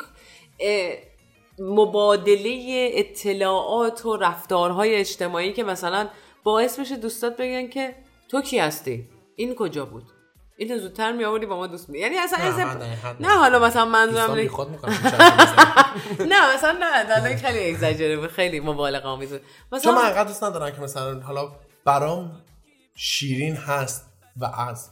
[1.58, 6.08] مبادله اطلاعات و رفتارهای اجتماعی که مثلا
[6.44, 7.94] باعث بشه دوستات بگن که
[8.28, 10.04] تو کی هستی؟ این کجا بود؟
[10.56, 14.42] اینو زودتر می با ما دوست می یعنی اصلا نه، نه حالا مثلا منظورم نه
[16.30, 19.40] نه مثلا نه خیلی اگزاجره خیلی مبالغه آمیز چون
[19.72, 21.52] مثلا من انقدر دوست ندارم که مثلا حالا
[21.84, 22.42] برام
[22.94, 24.90] شیرین هست و از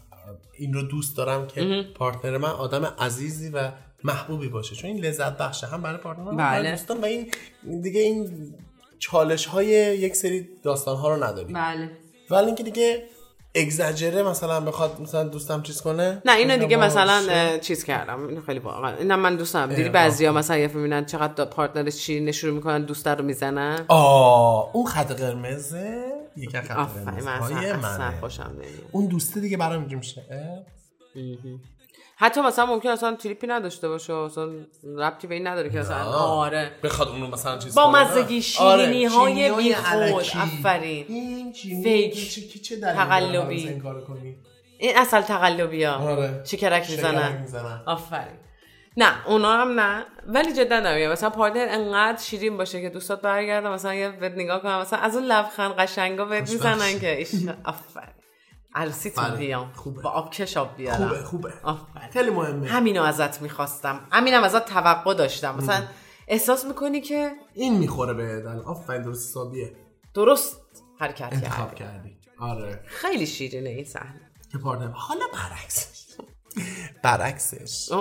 [0.59, 3.71] این رو دوست دارم که پارتنر من آدم عزیزی و
[4.05, 5.67] محبوبی باشه چون این لذت بخشه.
[5.67, 6.71] هم برای پارتنر هم برای بله.
[6.71, 7.31] دوستان و این
[7.83, 8.31] دیگه این
[8.99, 9.67] چالش های
[9.99, 11.53] یک سری داستان ها رو نداریم.
[11.53, 11.91] بله.
[12.31, 13.03] ولی اینکه دیگه
[13.55, 18.27] اگزاجره مثلا بخواد مثلا دوستم چیز کنه نه اینو دیگه مثلا شو- چیز کردم.
[18.27, 22.33] اینو خیلی واقعا اینم من دوست دارم دیدی بعضیا مثلا یه می‌بینن چقدر پارتنرش شیرینه
[22.33, 23.85] شروع می‌کنن دوست رو می‌زنن.
[23.89, 26.05] آه اون خط قرمزه
[26.37, 28.89] یکی خط آفرین من اصلا, اصلا خوشم نمیاد.
[28.93, 30.23] اون دوسته دیگه برام اینجوری میشه؟
[32.17, 34.51] حتی مثلا ممکن اصلا تریپی نداشته باشه اصلا
[34.97, 36.71] ربطی به این نداره که مثلا آره.
[36.83, 40.39] بخواد اونو مثلا چیز با؟ مزگی شیرینی های الکی.
[40.39, 41.07] آفرین.
[41.09, 42.81] این چی فیک.
[42.81, 43.69] تقلبی.
[43.69, 44.37] این کارو کنی؟
[44.79, 46.43] این اصل تقلبی ها آره.
[46.45, 47.83] چیکرک شکرک می‌زنن می‌زنن.
[47.87, 48.39] آفرین.
[48.97, 50.05] نه اونا هم نه.
[50.27, 51.13] ولی جدا نمیگم.
[51.13, 55.17] مثلا پارتنر انقدر شیرین باشه که دوستات برگردن مثلا یه بهت نگاه کنن مثلا از
[55.17, 57.31] اون لبخند قشنگا بهت می‌زنن که ایش
[57.65, 58.15] آفرین.
[58.75, 59.37] عروسیتون.
[59.37, 60.03] بیام خوبه.
[60.03, 61.09] با آب کش آب بیارم.
[61.23, 61.53] خوبه خوبه.
[62.13, 62.69] خیلی مهمه.
[62.69, 64.09] همینو ازت می‌خواستم.
[64.13, 65.57] همینم ازت توقع داشتم.
[65.57, 65.83] مثلا
[66.29, 68.59] احساس می‌کنی که این می‌خوره به دل.
[68.59, 69.77] آفرین درست حسابیه.
[70.15, 70.61] درست
[71.01, 72.09] حرکت انتخاب کردی.
[72.09, 72.81] کردی آره.
[72.87, 74.31] خیلی شیرینه این صحنه.
[74.53, 76.05] که پارتنر حالا برعکسش.
[77.03, 77.93] برعکسش.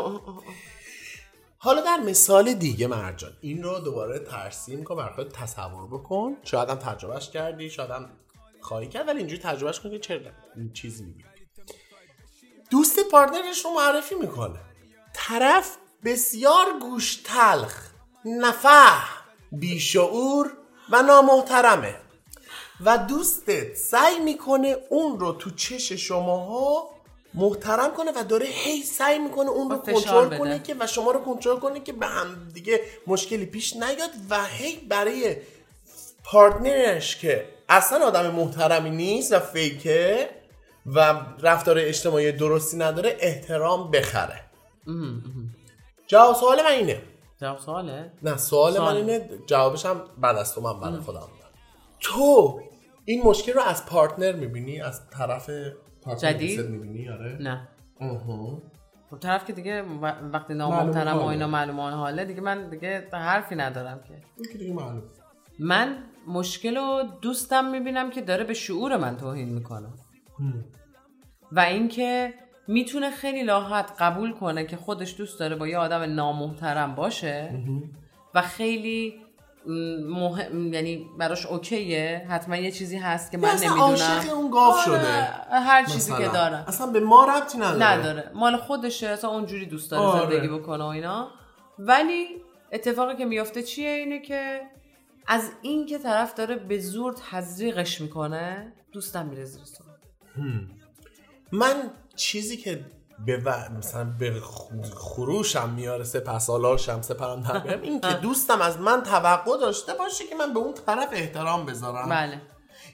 [1.57, 6.35] حالا در مثال دیگه مرجان این رو دوباره ترسیم کن برای تصور بکن.
[6.43, 8.09] شاید هم تجربهش کردی شاید هم
[8.63, 11.29] خواهی کرد ولی اینجوری تجربهش کن که چه این چیزی می‌بینی
[12.69, 14.59] دوست پارتنرش رو معرفی می‌کنه.
[15.13, 17.89] طرف بسیار گوش تلخ
[18.25, 19.09] نفح
[19.51, 20.51] بیشعور
[20.89, 21.95] و نامحترمه.
[22.85, 26.89] و دوستت سعی می‌کنه اون رو تو چش شماها
[27.33, 30.37] محترم کنه و داره هی سعی می‌کنه اون رو کنترل.
[30.37, 34.45] کنه که و شما رو کنترل کنه که به هم دیگه مشکلی پیش نیاد و
[34.45, 35.37] هی برای
[36.23, 40.29] پارتنرش که اصلا آدم محترمی نیست و فیکه
[40.85, 44.39] و رفتار اجتماعی درستی نداره احترام بخره.
[46.07, 47.01] جواب سوال من اینه.
[47.41, 48.91] جواب سواله؟ نه سوال سوال.
[48.91, 51.49] من اینه جوابش هم بعد از تو من برای خودم میدم.
[51.99, 52.59] تو
[53.05, 55.49] این مشکل رو از پارتنر می‌بینی؟ از طرف
[56.01, 57.37] پارتنر جدید؟ می‌بینی؟ آره.
[57.39, 57.67] نه.
[57.99, 58.61] اها.
[59.11, 59.81] خب طرف که دیگه
[60.33, 61.25] وقتی نامحترم و.
[61.25, 64.13] اینا معلومان حاله دیگه من دیگه حرفی ندارم که.
[64.13, 65.03] این که دیگه معلوم
[65.59, 69.87] من مشکل رو دوستم می‌بینم که داره به شعور من توهین می‌کنه.
[71.51, 72.33] و اینکه
[72.67, 77.63] می‌تونه خیلی راحت قبول کنه که خودش دوست داره با یه آدم نامحترم باشه
[78.35, 79.23] و خیلی
[80.09, 82.25] مهم یعنی براش اوکیه.
[82.29, 83.79] حتما یه چیزی هست که من نمی‌دونم.
[83.79, 85.23] عاشق اون گاو آره، شده.
[85.51, 86.25] هر چیزی مثلا.
[86.25, 86.69] که داره.
[86.69, 87.83] اصلا به ما ربطی نداره.
[87.83, 88.31] نداره.
[88.35, 90.35] مال خودشه اصلا اونجوری دوست داره آره.
[90.35, 91.27] زندگی بکنه و اینا.
[91.79, 92.25] ولی
[92.71, 94.61] اتفاقی که میافته چیه؟ اینه که
[95.27, 99.61] از این که طرف داره به زور تزریقش می‌کنه دوستم میره زیر
[101.51, 102.85] من چیزی که
[103.25, 103.69] به و...
[103.77, 104.41] مثلا به
[104.95, 110.59] خروشم میاره سپسالارشم سپرم این که دوستم از من توقع داشته باشه که من به
[110.59, 112.09] اون طرف احترام بذارم.
[112.09, 112.41] بله.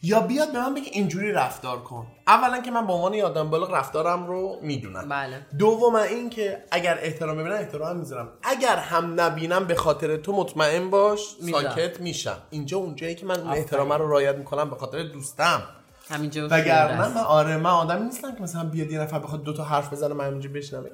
[0.02, 2.08] یا بیاد به من بگه اینجوری رفتار کن.
[2.28, 5.10] اولا که من به عنوان یه آدم بالغ رفتارم رو می‌دونم.
[5.10, 5.46] بله.
[5.60, 8.30] دوم این که اگر احترام ببینم احترام می‌ذارم.
[8.44, 11.36] اگر هم نبینم به خاطر تو مطمئن باش.
[11.52, 12.38] ساکت میشم.
[12.50, 15.64] اینجا اونجایی که من احترام رو رعایت می‌کنم به خاطر دوستم.
[16.10, 17.18] همینجا وگرنه من.
[17.18, 20.26] آره من آدمی نیستم که مثلا بیاد یه نفر بخواد دو تا حرف بزنه من
[20.26, 20.86] اینجا بشنم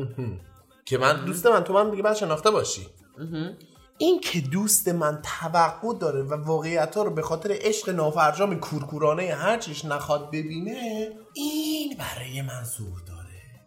[0.84, 2.86] که من دوست من تو من دیگه باید شناخته باشی.
[3.98, 9.34] این که دوست من توقع داره و واقعیت ها رو به خاطر عشق نافرجام کورکورانه
[9.34, 13.20] هر چیش نخواد ببینه این برای من زور داره.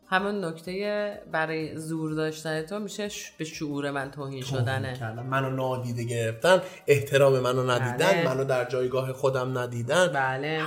[0.08, 4.94] همون نکته برای زور داشتن تو میشه ش- به شعور من توهین شدنه.
[5.00, 5.24] کردن.
[5.26, 8.26] منو نادیده گرفتن احترام منو ندیدن بله.
[8.26, 10.08] منو در جایگاه خودم ندیدن.
[10.14, 10.62] بله.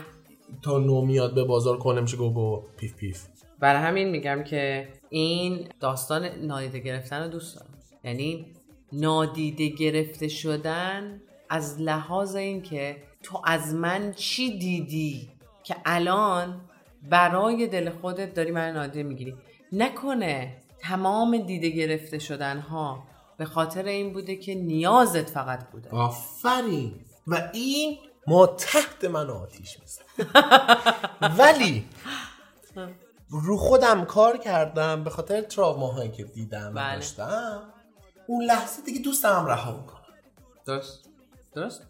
[0.62, 3.26] تا نو میاد به بازار کنه میشه گو پیف پیف.
[3.60, 7.68] برای همین میگم که این داستان نادیده گرفتن رو دوست دارم.
[8.04, 8.46] یعنی
[8.92, 15.30] نادیده گرفته شدن از لحاظ اینکه تو از من چی دیدی
[15.62, 16.60] که الان
[17.10, 19.34] برای دل خودت داری من نادیده می‌گیری؟
[19.72, 23.02] نکنه تمام دیده گرفته شدن ها
[23.36, 25.90] به خاطر این بوده که نیازت فقط بوده.
[25.90, 26.94] آفرین.
[27.26, 30.02] و این ما تحت من آتیش میزن
[31.38, 31.84] ولی
[33.30, 36.94] رو خودم کار کردم به خاطر تراوماهایی که دیدم بله.
[36.94, 37.62] داشتم.
[38.26, 40.00] اون لحظه دیگه دوستم هم رها می‌کنم
[40.66, 41.08] درست.
[41.54, 41.82] درست؟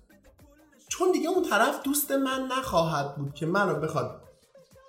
[0.89, 4.23] چون دیگه اون طرف دوست من نخواهد بود که منو بخواد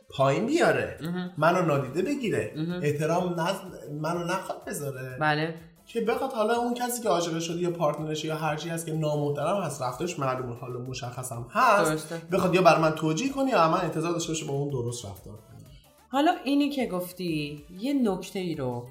[0.10, 1.00] پایین بیاره
[1.38, 2.54] منو نادیده بگیره.
[2.84, 3.56] احترام نز...
[4.02, 5.18] منو نخواد بذاره.
[5.20, 5.56] بله.
[5.86, 8.94] که بخواد حالا اون کسی که عاشق شده یا پارتنرش یا هر چی هست که
[8.94, 12.22] نامحترم هست رفتارش معلومه حالا مشخص هم هست درسته.
[12.32, 15.34] بخواد یا برای من توجیه کنی یا من انتظار داشته باشه با اون درست رفتار
[15.34, 15.66] کنی
[16.10, 18.88] حالا اینی که گفتی یه نکته ای رو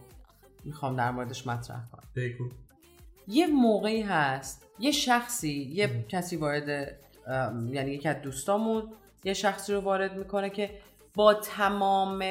[0.64, 2.02] می‌خوام در موردش مطرح کنم.
[2.16, 2.48] بگو.
[3.28, 6.96] یه موقعی هست یه شخصی یه کسی وارد
[7.26, 8.82] ام، یعنی یکی از دوستامون
[9.24, 10.70] یه شخصی رو وارد می‌کنه که
[11.14, 12.24] با تمام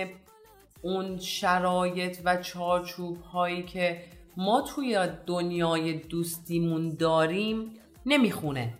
[0.81, 4.03] اون شرایط و چارچوب هایی که
[4.37, 7.71] ما توی دنیای دوستیمون داریم
[8.05, 8.73] نمی‌خونه.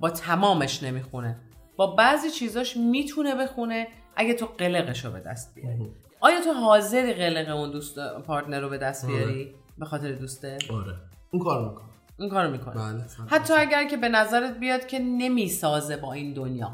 [0.00, 1.36] با تمامش نمی‌خونه.
[1.76, 5.90] با بعضی چیزاش می‌تونه بخونه اگه تو قلقش رو به دست بیاری.
[6.20, 10.94] آیا تو حاضری قلق اون دوست پارتنر رو به دست بیاری؟ به خاطر دوسته؟ آره.
[11.30, 11.84] اون کار می‌کنه.
[12.18, 12.74] این کارو می‌کنه.
[12.74, 16.72] بله حتی اگر که به نظرت بیاد که نمی‌سازه با این دنیا.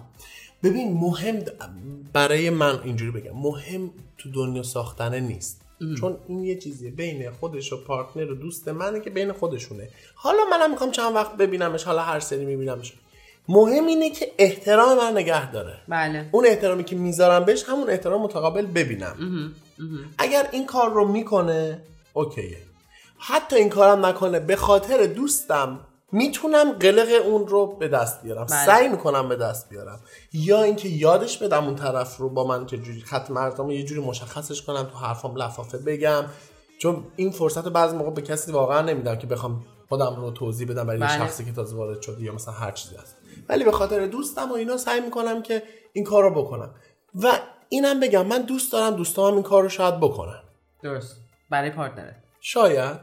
[0.63, 1.51] ببین مهم د-
[2.13, 5.63] برای من اینجوری بگم مهم تو دنیا ساختنه نیست.
[6.01, 9.89] چون این یه چیزیه بین خودش و پارتنر و دوست منه که بین خودشونه.
[10.15, 12.93] حالا منم می‌خوام چند وقت ببینمش حالا هر سری میبینمش.
[13.49, 15.79] مهم اینه که احترام من نگه داره.
[15.89, 16.29] بله.
[16.33, 19.53] اون احترامی که می‌ذارم بهش همون احترام متقابل ببینم.
[20.19, 21.83] اگر این کار رو می‌کنه
[22.13, 22.59] اوکیه.
[23.19, 25.81] حتی این کارم نکنه به خاطر دوستم
[26.13, 28.47] می‌تونم قلق اون رو به دست بیارم.
[28.47, 28.67] بله.
[28.67, 30.01] سعی می‌کنم به دست بیارم.
[30.33, 34.63] یا اینکه یادش بدم اون طرف رو با من چجوری خط مرزامو یه جوری مشخصش
[34.63, 36.25] کنم تو حرفام لفافه بگم.
[36.79, 40.69] چون این فرصت رو بعضی موقع به کسی واقعا نمیدم که بخوام خودم رو توضیح
[40.69, 41.19] بدم برای بله.
[41.19, 43.16] شخصی که تازه وارد شده یا مثلا هر چیزی هست.
[43.49, 46.75] ولی به خاطر دوستم و اینا سعی می‌کنم که این کار رو بکنم.
[47.15, 47.33] و
[47.69, 50.41] اینم بگم من دوست دارم دوستام این کار رو شاید بکنن.
[50.83, 51.17] درست.
[51.51, 52.17] برای پارتنره.
[52.41, 52.97] شاید.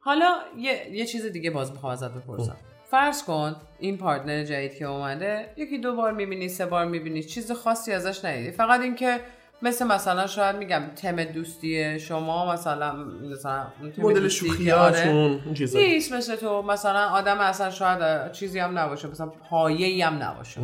[0.00, 2.56] حالا یه, یه چیز دیگه باز می‌خوام ازت بپرسم.
[2.90, 7.52] فرض کن این پارتنر جدید که اومده یکی دو بار می‌بینی سه بار می‌بینی چیز
[7.52, 8.50] خاصی ازش ندیدی.
[8.50, 9.20] فقط اینکه
[9.62, 12.92] مثل مثلا شاید میگم تم دوستی شما مثلا
[13.32, 13.66] مثلا
[13.98, 15.78] مدل شوخیاتون چیزا.
[15.78, 20.60] نیست مثل تو مثلا آدم اصلا شاید چیزی هم نباشه مثلا پایه هم نباشه.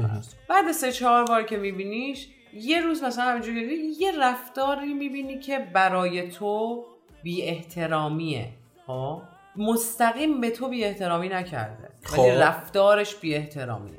[0.48, 6.30] بعد سه چهار بار که میبینیش یه روز مثلا همینجوری یه رفتاری می‌بینی که برای
[6.30, 6.84] تو
[7.22, 8.48] بی احترامیه
[8.86, 9.22] ها
[9.56, 12.42] مستقیم به تو بی احترامی نکرده ولی خب.
[12.42, 13.98] رفتارش بی احترامیه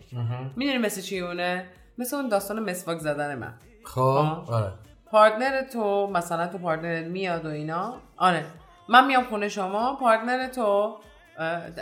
[0.55, 1.65] می‌دونی مثل چی اونه؟
[1.97, 3.53] مثل اون داستان مسواک زدن من.
[3.84, 4.51] خب آه.
[4.53, 4.71] آره.
[5.12, 7.94] partner تو مثلا تو partner ت میاد و اینا.
[8.18, 8.46] آره.
[8.89, 10.98] من میام خونه شما partner تو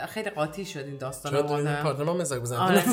[0.10, 1.84] خیلی قاطی شد این داستان چرا تو مهم.
[1.84, 2.84] partner من مزاج بزنم آره.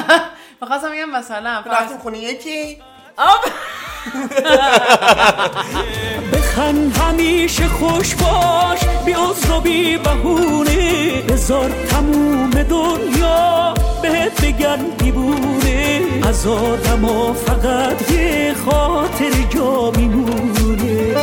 [0.60, 2.82] می‌خواستم بگم مثلا رفتیم خونه یکی.
[6.54, 11.22] بخند همیشه خوش باش بی عذر و بی بهونه.
[11.28, 16.00] بذار تموم دنیا بهت بگن دیوونه.
[16.28, 21.14] از آدم فقط یه خاطر جا میمونه.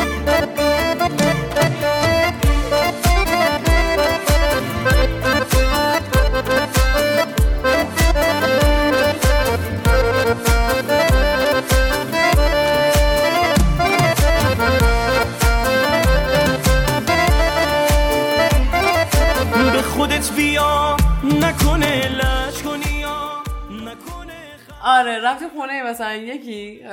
[24.84, 26.84] آره رفتی خونه مثلا یکی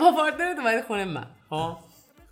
[0.00, 1.26] با partner ت اومدی خونه من.
[1.50, 1.76] خب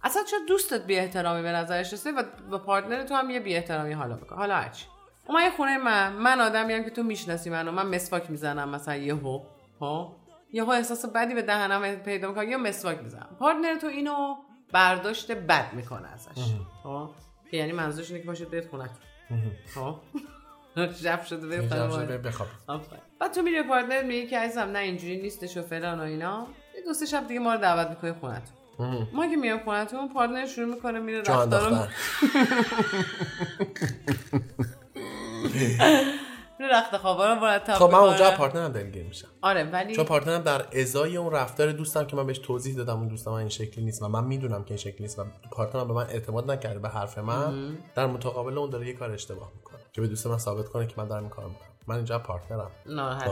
[0.05, 3.57] اصلا چرا دوستت بی احترامی به نظرش رسید و با partner تو هم یه بی
[3.57, 4.37] احترامی حالا بکن.
[4.37, 4.87] حالا هرچی
[5.29, 6.12] اومدی خونه من.
[6.12, 7.73] من آدمی هم که تو می‌شناسی منو.
[7.73, 9.41] من مسواک می‌زنم مثلا یهو.
[9.81, 10.12] خب
[10.53, 13.37] یهو احساس بدی به دهنم پیدا می‌کنم یا مسواک می‌زنم.
[13.38, 14.37] partner تو اینو
[14.73, 16.53] برداشت بد می‌کنه ازش.
[17.51, 18.91] که یعنی منظورش اینه که باشه بیت خونه.
[19.75, 19.97] خب
[21.02, 21.61] شب شده.
[22.18, 22.48] بخواب.
[23.20, 26.46] بعد تو میری به partner میگی که عزیزم نه اینجوری نیستش و فلان و اینا.
[26.76, 28.42] یه دو سه شب دیگه ما رو دعوت می‌کنی خونت
[29.12, 31.88] ما که میام خونتون partner شروع می‌کنه میره جان رفتار دختر
[36.58, 37.98] میره رخت خوابا رو مرتب خب من.
[37.98, 39.28] اونجا partner م دلگیر میشم.
[39.42, 42.98] آره ولی چون partner م در ازای اون رفتار دوستم که من بهش توضیح دادم
[42.98, 45.84] اون دوستم من این شکلی نیست و من می‌دونم که این شکلی نیست و partner
[45.84, 49.52] م به من اعتماد نکرده به حرف من در مقابل اون داره یه کار اشتباه
[49.56, 49.71] می‌کنه.
[49.92, 51.68] که به دوست من ثابت کنه که من دارم این کار می‌کنم.
[51.87, 52.70] من اینجا partner م.
[52.87, 53.31] ناراحت.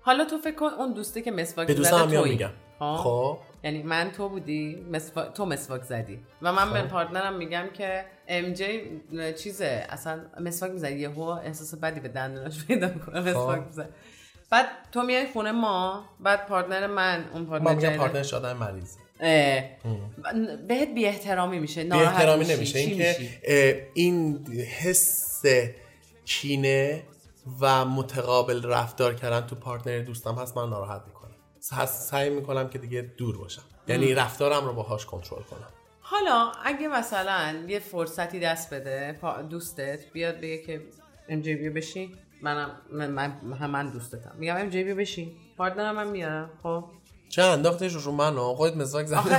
[0.00, 2.32] حالا تو فکر کن اون دوسته که مسواک به زده دوستم هم میام تویی.
[2.32, 2.50] میگم.
[2.78, 3.38] خب خب.
[3.64, 5.24] یعنی من تو بودی مسوا...
[5.24, 6.26] تو مسواک زدی.
[6.42, 9.02] و من به پارتنرم میگم که ام جی
[9.38, 13.88] چیزه اصلا مسواک می‌زنی یهو احساس بدی به دندوناش پیدا می‌کنه مسواک می‌زنه
[14.50, 18.98] بعد تو میای خونه ما بعد پارتنر من اون پارتنر من میگم پارتنرش آدم مریضی
[19.00, 19.05] اه.
[20.68, 22.56] بهت بی احترامی میشه بی احترامی میشی.
[22.56, 22.84] نمیشه.
[22.84, 24.46] چی اینکه این
[24.80, 25.42] حس
[26.24, 27.02] کینه
[27.60, 31.86] و متقابل رفتار کردن تو partner دوستم هست من ناراحت می‌کنم.
[31.86, 33.62] سعی می‌کنم که دیگه دور باشم.
[33.88, 35.68] یعنی رفتارم رو باهاش کنترل کنم.
[36.00, 40.80] حالا اگه مثلا یه فرصتی دست بده دوستت بیاد بگه که
[41.28, 44.32] ام جی بیا بشین منم من, من, من دوستتم.
[44.38, 45.32] میگم ام جی بیا بشین.
[45.56, 46.84] partner م من میارم خب؟
[47.28, 49.18] چه انداختش رو من خودت مسواک زدی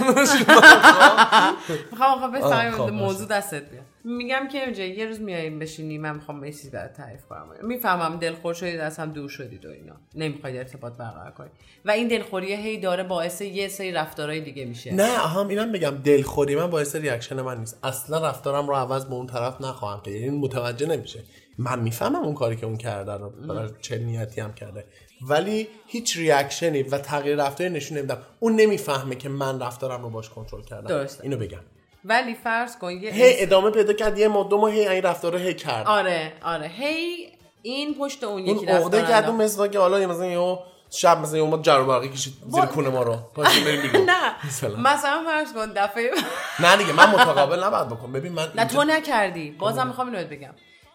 [1.91, 3.83] می‌خوام آخه بفهمیم خب، موضوع دستت بیاد.
[4.03, 7.47] میگم که اینجا یه روز میاییم بشینی من می‌خوام یه چیزی برات تعریف کنم.
[7.61, 9.93] می‌فهمم دلخور شدید از هم دور شدید و اینا.
[10.15, 11.51] نمی‌خواید ارتباط برقرار کنید
[11.85, 14.93] و این دلخوری هی داره باعث یه سری رفتارهای دیگه میشه.
[14.93, 15.89] نه هم اینم بگم.
[15.89, 17.79] دلخوری من باعث reaction من نیست.
[17.83, 21.23] اصلا رفتارم رو عوض به اون طرف نخواهم که یعنی متوجه نمیشه.
[21.57, 23.33] من می‌فهمم اون کاری که اون کرده رو.
[23.81, 24.85] چه نیتی هم کرده.
[25.21, 28.17] ولی هیچ ریاکشنی و تغییر رفتاری نشون نمیدم.
[28.39, 30.87] اون نمی‌فهمه که من رفتارم رو باش کنترل کردم.
[30.87, 31.23] درسته.
[31.23, 31.59] اینو بگم.
[32.05, 35.37] ولی فرض کن یه هی ادامه پیدا کرد یه مدت ما هی این رفتار رو
[35.37, 35.87] هی کرد.
[35.87, 36.67] آره آره.
[36.67, 37.27] هی
[37.61, 39.25] این پشت اون یکی اون عقده کرد.
[39.29, 40.59] اون مسواک حالا یه مثلا یه
[40.89, 43.17] شب مثلا یه ما جرو برقی کشید زیر کونه ما رو.
[43.35, 44.47] پاشیم بریم بیرون نه.
[44.47, 44.75] مثلا.
[44.77, 46.11] مثلا فرض کن دفعه
[46.59, 49.51] نه دیگه من متقابل نباید بکن ببین من نه تو نکردی.
[49.51, 50.53] بازم می‌خوام اینو بگم.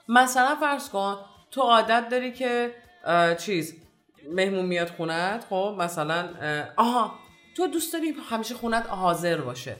[0.08, 1.16] مثلا فرض کن
[1.50, 2.70] تو عادت داری که
[3.38, 3.74] چیز
[4.30, 6.28] مهمون میاد خونت خب مثلا
[6.76, 7.14] آها
[7.56, 9.76] تو دوست داری همیشه خونت حاضر باشه.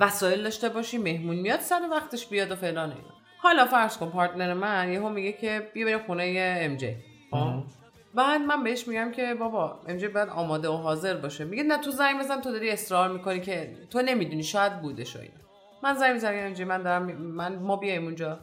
[0.00, 3.14] وسایل داشته باشی مهمون میاد سر وقتش بیاد و فلان اینا.
[3.38, 6.96] حالا فرض کن پارتنر من یهو میگه که بیا بریم خونه ام جی.
[8.14, 11.44] بعد من بهش میگم که بابا ام جی باید آماده و حاضر باشه.
[11.44, 15.18] میگه نه تو زنگ بزن تو داری اصرار می‌کنی که تو نمی‌دونی شاید بودش و
[15.18, 15.34] اینا.
[15.82, 18.38] من زنگ می‌زنم اینجا من دارم من ما بیایم اونجا.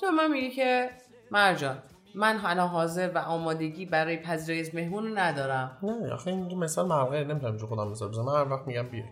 [0.00, 0.90] تو من میگی که
[1.30, 1.78] مرجان
[2.14, 5.78] من الان حاضر و آمادگی برای پذیرایی از مهمون رو ندارم.
[5.82, 8.24] نه آخه این مثال مرغه نمی‌تونم جو خودم مثال بزنم.
[8.24, 9.04] من هر وقت میگم بیای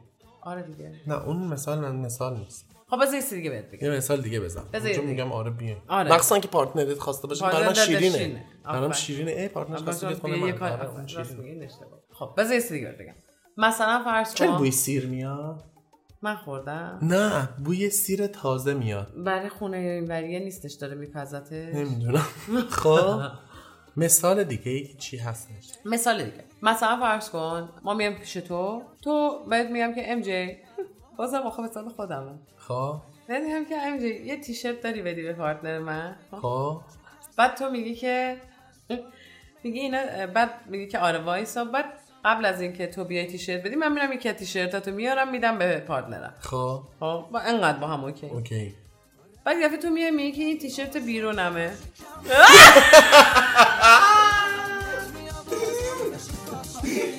[0.43, 0.93] آره دیگه.
[1.07, 2.67] نه اون مثال مثال نیست.
[2.91, 3.87] خب بذار یه دیگه بهت بگم.
[3.87, 4.63] یه مثال دیگه بزن.
[4.95, 5.05] چون.
[5.05, 6.13] میگم آره بیای آره.
[6.13, 7.41] مخصوصا که partner ت خواسته باشه.
[7.41, 8.45] partner شیرینه.
[8.65, 8.93] برام.
[8.93, 9.31] شیرینه.
[9.31, 10.73] ای partner خواسته بیاد خونه من.
[10.73, 11.69] آره،.
[12.13, 13.15] خب بذار یه دیگه بهت بگم.
[13.57, 15.65] مثلا فرض کن بوی سیر میاد؟
[16.23, 19.13] من خوردم نه بوی سیر تازه میاد.
[19.25, 22.27] برای خونه اینوریه نیستش داره میپزتش نمی‌دونم.
[22.83, 23.21] خب
[23.97, 26.45] مثال دیگه ای چی هستش؟ مثال دیگه.
[26.63, 30.57] مثلا فرض کن ما میام پیش تو تو بهت میگم که MJ
[31.17, 32.33] بازم آخه مثال خودمه.
[32.57, 33.01] خب.
[33.29, 36.17] میگم که MJ یه تیشرت داری بدی به partner من.
[36.31, 36.81] خب.
[37.37, 38.37] بعد تو میگی که
[39.65, 41.85] میگی اینا بعد میگی که آره وایسا بعد
[42.27, 45.79] قبل از اینکه تو بیای تیشرت بدی من میرم یکی از تیشرتاتو میارم میدم به
[45.79, 46.35] partner م.
[46.41, 46.83] خب.
[47.01, 48.27] خب با انقدر با هم okay.
[48.27, 48.75] okay.
[49.45, 51.73] بعد یه دفعه تو میای میگی که این تیشرت بیرونمه.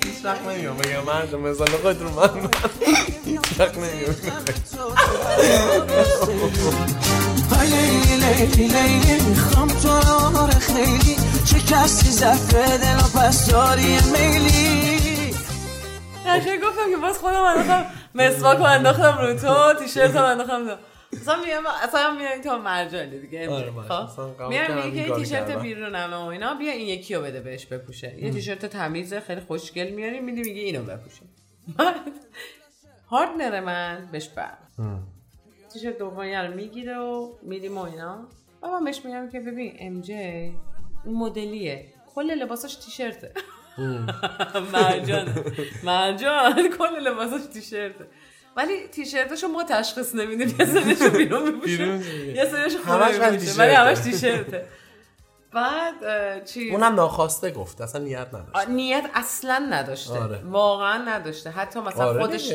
[0.06, 2.50] هیچ وقت نمیام بگم مردم مثال خود رو من
[3.26, 4.16] هیچ وقت نمیام.
[7.62, 14.87] لیلی لیلی لیلی می‌خوام تو رو خیلی چه کسی دل و پس داری میلی؟
[16.28, 20.76] قشنگ گفتم که باز خودم انداختم مسواک رو انداختم رو تو تیشرت رو انداختم تو.
[21.22, 23.50] اصلا میگم اصلا میگم تو مرجانی دیگه.
[23.50, 25.62] آره، خب کردم میگه این که تیشرت کردم.
[25.62, 28.16] بیرونمه و اینا بیا این یکی رو بده بهش بپوشه.
[28.24, 31.22] یه تیشرت تمیزه خیلی خوشگل میاری میدی میگه اینو بپوشه.
[33.10, 34.58] پارتنر من بهش بر.
[35.74, 38.28] تیشرت دومی رو می‌گیره و میدیم و اینا.
[38.64, 40.54] و من بهش میگم که ببین ام جی
[41.06, 41.94] مدلیه.
[42.16, 43.32] کل لباساش تیشرته.
[44.74, 45.28] مرجان
[45.84, 48.08] مرجان کل لباساش تیشرته.
[48.56, 50.56] ولی تیشرتاشو ما تشخیص نمیدیم.
[50.60, 51.84] یه سریشو بیرون میپوشه.
[52.36, 53.60] یه سریشو همش خونه ولی میپوشه.
[53.60, 53.78] ولی تیشرته.
[53.78, 54.66] همش تیشرته.
[55.54, 57.82] بعد چی اونم ناخواسته گفت.
[57.82, 58.70] اصلا نیت نداشت.
[58.70, 60.20] نیت اصلا نداشته.
[60.20, 60.42] آره.
[60.46, 61.50] واقعا نداشته.
[61.50, 62.52] حتی مثلا آره خودش.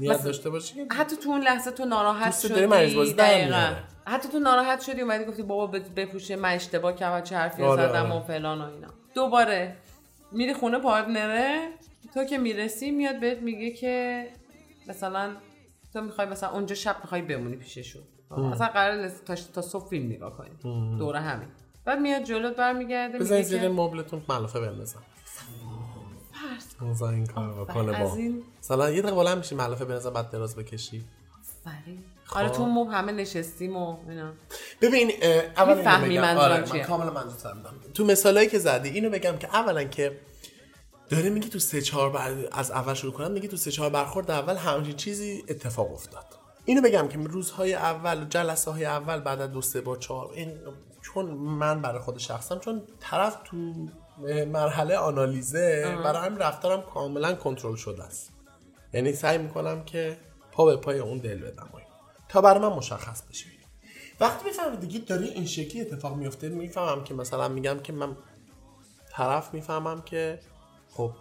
[0.00, 2.66] نیت مثلا- داشته باشی که حتی تو اون لحظه تو ناراحت شدی.
[3.12, 3.72] دقیقاً.
[4.06, 8.12] حتی تو ناراحت شدی اومدی گفتی بابا بپوشه من اشتباه کردم چه حرفی آره، زدم
[8.12, 8.20] آره.
[8.22, 8.88] و فلان و اینا.
[9.14, 9.76] دوباره
[10.32, 11.68] میری خونه پارتنره
[12.14, 14.26] تو که می‌رسی میاد بهت میگه که
[14.88, 15.36] مثلا
[15.92, 20.36] تو می‌خوای مثلا اونجا شب می‌خوای بمونی پیششون مثلا قرار تا, تا صبح فیلم نگاه
[20.36, 20.50] کنی.
[20.98, 21.48] دوره همین.
[21.84, 25.02] بعد میاد جلوت برمیگرده میگه زیر مبلتون ملافه بندازم.
[26.80, 28.18] مثلا این کار بکنه با
[28.60, 31.04] مثلا یه دقیقه بلند میشی ملافه بندازم بعد دراز بکشی.
[32.32, 34.32] آره تو مب همه نشستیم و اینا
[34.80, 35.12] ببین
[35.56, 36.20] اول بگم.
[36.20, 40.20] منظورم آره،؟ من کاملا منظور فهمیدم تو مثالایی که زدی اینو بگم که اولا که
[41.10, 42.34] داره میگی تو سه چهار بر...
[42.52, 46.24] از اول شروع کنم میگی تو سه چهار برخورد اول همچین چیزی اتفاق افتاد
[46.64, 50.32] اینو بگم که روزهای اول و جلسه های اول بعد از دو سه بار چهار
[50.34, 50.52] این
[51.02, 53.56] چون من برای خود شخصم چون طرف تو
[54.46, 58.32] مرحله آنالیزه برای همین رفتارم کاملا کنترل شده است
[58.92, 60.16] یعنی سعی می‌کنم که
[60.52, 61.68] پا به پای اون دل بدم.
[62.30, 63.46] تا برای من مشخص بشه.
[64.20, 68.16] وقتی می‌فهمم دیگه داره این شکلی اتفاق میفته می‌فهمم که مثلا میگم که من
[69.10, 70.40] طرف می‌فهمم که
[70.90, 71.12] خب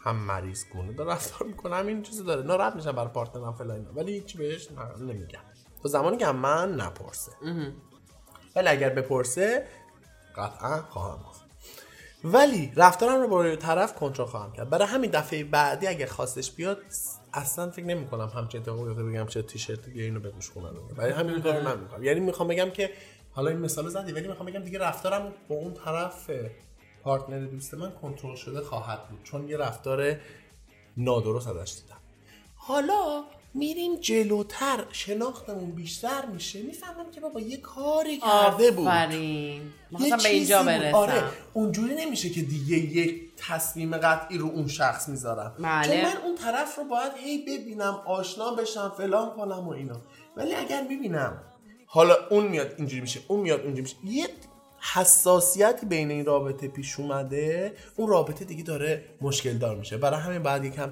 [0.00, 2.42] هم مریض گونه داره رفتار می‌کنه هم این چیزی داره.
[2.42, 4.68] ناراحت میشم برای پارتنرم فلان ولی هیچی بهش؟
[5.00, 5.40] نمیگم.
[5.82, 7.32] تا زمانی که من نپرسه.
[8.56, 9.66] ولی اگر بپرسه
[10.36, 11.40] قطعا خواهم گفت.
[12.24, 14.70] ولی رفتارم رو برای طرف کنترل خواهم کرد.
[14.70, 16.78] برای همین دفعه بعدی اگه خواستش بیاد
[17.32, 20.88] اصلا فکر نمی کنم همچین اتفاقی بیفته بگم چه تیشرت بیا اینو بپوش خونه رو
[20.96, 22.04] برای همین کارو من می‌کنم.
[22.04, 22.90] یعنی می‌خوام بگم که
[23.32, 26.30] حالا این مثال زدی ولی می‌خوام بگم دیگه رفتارم با اون طرف
[27.02, 30.16] پارتنر دوست من کنترل شده خواهد بود چون یه رفتار
[30.96, 31.96] نادرست ازش دیدم.
[32.56, 33.24] حالا
[33.58, 36.62] میریم جلوتر شناختمون بیشتر میشه.
[36.62, 38.86] می‌فهمم که بابا یه کاری کرده بود.
[38.88, 39.62] آفرین.
[40.22, 40.62] به اینجا.
[40.62, 40.94] برسم.
[40.94, 45.54] آره اونجوری نمیشه که دیگه یک تصمیم قطعی رو اون شخص می‌ذارم.
[45.58, 45.86] بله.
[45.86, 50.00] چون من اون طرف رو باید هی ببینم آشنا بشم فلان کنم و اینا.
[50.36, 51.42] ولی اگر ببینم
[51.86, 53.96] حالا اون میاد اینجوری میشه اون میاد اونجوری میشه.
[54.04, 54.28] یه
[54.92, 59.96] حساسیتی بین این رابطه پیش اومده اون رابطه دیگه داره مشکل دار میشه.
[59.96, 60.90] برای همین بعد یکم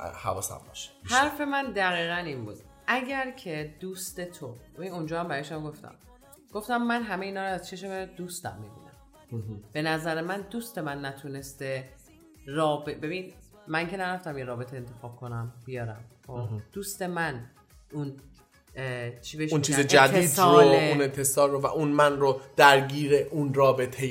[0.00, 0.90] حواسم باشه.
[1.04, 2.56] حرف من دقیقا این بود.
[2.86, 5.94] اگر که دوست تو ببین اونجا هم برایشم گفتم.
[6.52, 9.62] گفتم من همه اینا رو از چشم دوستم می‌بینم.
[9.72, 11.88] به نظر من دوست من نتونسته
[12.46, 13.32] رابطه ببین
[13.68, 16.04] من که نرفتم یه رابطه انتخاب کنم بیارم.
[16.26, 17.50] خب؟ دوست من
[17.92, 18.16] اون
[19.22, 20.44] چی اون چیز؟ جدید رو.
[20.44, 24.06] اون اتصال رو و اون من رو درگیر اون رابطه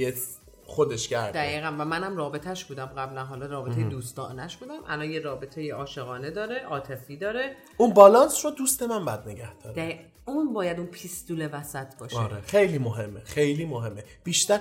[0.70, 1.40] خودش کرده.
[1.40, 1.68] دقیقا.
[1.68, 3.24] و منم رابطهش بودم قبلا.
[3.24, 4.80] حالا رابطه دوستانش بودم.
[4.88, 7.56] الان یه رابطه عاشقانه داره عاطفی داره.
[7.78, 9.76] اون بالانس رو دوست من بد نگه داره.
[9.76, 12.18] دقیق- اون باید اون پیستول وسط باشه.
[12.18, 14.04] آره خیلی مهمه خیلی مهمه.
[14.24, 14.60] بیشتر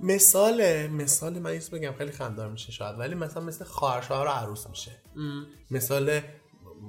[0.00, 4.28] مثال مثال من یه بگم خیلی خندار میشه شاید ولی مثلا مثل خواهر شوهر و
[4.28, 4.92] عروس میشه.
[5.70, 6.20] مثال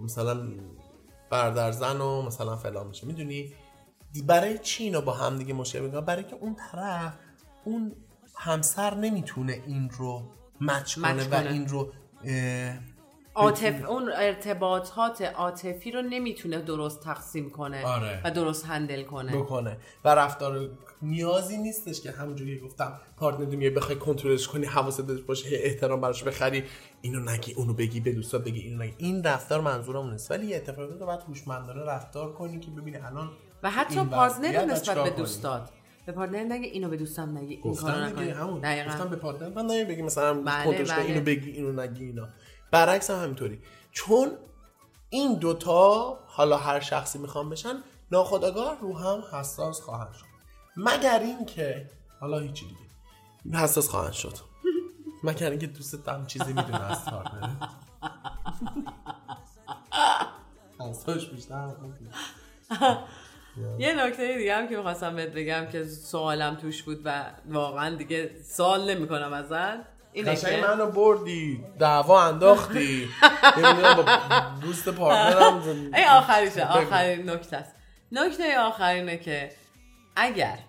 [0.04, 0.48] مثلا
[1.30, 3.08] برادر زن و مثلا فلان میشه.
[3.08, 3.54] می‌دونی؟
[4.26, 7.14] برای چی اینو با هم دیگه مشکل می‌کنن؟ برای که اون طرف
[7.66, 7.95] اون
[8.38, 10.31] همسر نمی‌تونه این رو
[10.61, 11.47] مچ کنه و.
[11.47, 11.91] این رو
[13.35, 18.21] عاطف اون ارتباطات عاطفی رو نمی‌تونه درست تقسیم کنه آره.
[18.25, 20.69] و درست هندل کنه بکنه و رفتار
[21.01, 26.01] نیازی نیستش که همونجوری که گفتم پارتنر میای بخوای کنترلش کنی حواست بهش باشه احترام
[26.01, 26.63] براش بخری
[27.01, 30.99] اینو نگی اونو بگی به دوستا بگی اینو نگی این رفتار منظورم نیست ولی اتفاقی
[30.99, 33.31] رو باید هوشمندانه رفتار کنی که ببینی الان
[33.63, 35.69] و حتی partner نسبت به؟ دوستات
[36.08, 38.60] به partner نگه اینو به دوستم نگی این کارو نکنی همون.
[38.60, 38.89] دقیقاً.
[38.91, 41.01] گفتم به partner من نمی بگی مثلا بله، بله.
[41.01, 42.28] اینو بگی اینو نگی اینا.
[42.72, 43.62] برعکس هم همینطوری.
[43.91, 44.32] چون
[45.10, 50.26] این دوتا حالا هر شخصی می‌خوام بشن ناخداگاه رو هم حساس خواهند شد.
[50.78, 51.89] مگر اینکه
[52.20, 53.58] حالا هیچی دیگه.
[53.58, 54.34] حساس خواهند شد.
[55.24, 57.49] مگر اینکه دوستت هم چیزی می‌دونه از partner.
[60.80, 61.76] حساس بیشتر
[63.80, 68.32] یه نکته دیگه هم که می‌خواستم بهت بگم که سوالم توش بود و واقعا دیگه
[68.43, 71.64] سوال نمی‌کنم ازت قشنگ منو بردی.
[71.80, 73.08] دعوا انداختی.
[73.97, 74.05] با
[74.62, 77.76] دوست پارتنرم ای آخریشه آخرین نکته است.
[78.12, 79.51] نکته آخرینه که
[80.16, 80.60] اگر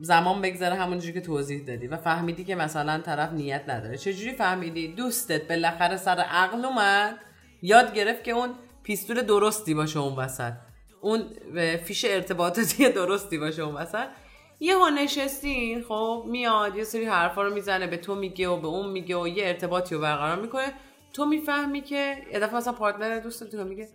[0.00, 4.94] زمان بگذره همونجوری که توضیح دادی و فهمیدی که مثلا طرف نیت نداره چجوری فهمیدی
[4.94, 7.16] دوستت بالاخره سر عقل اومد؟
[7.62, 10.52] یاد گرفت که اون پیستول درستی باشه اون وسط.
[11.00, 11.24] اون
[11.84, 14.06] فیش ارتباطاتی درستی باشه اون وسط.
[14.60, 18.66] یه ها نشستین خب میاد یه سری حرفا رو می‌زنه به تو میگه و به
[18.66, 20.72] اون میگه و یه ارتباطی رو برقرار می‌کنه.
[21.12, 23.88] تو می‌فهمی که یه دفعه مثلا پارتنر دوستت تو میگه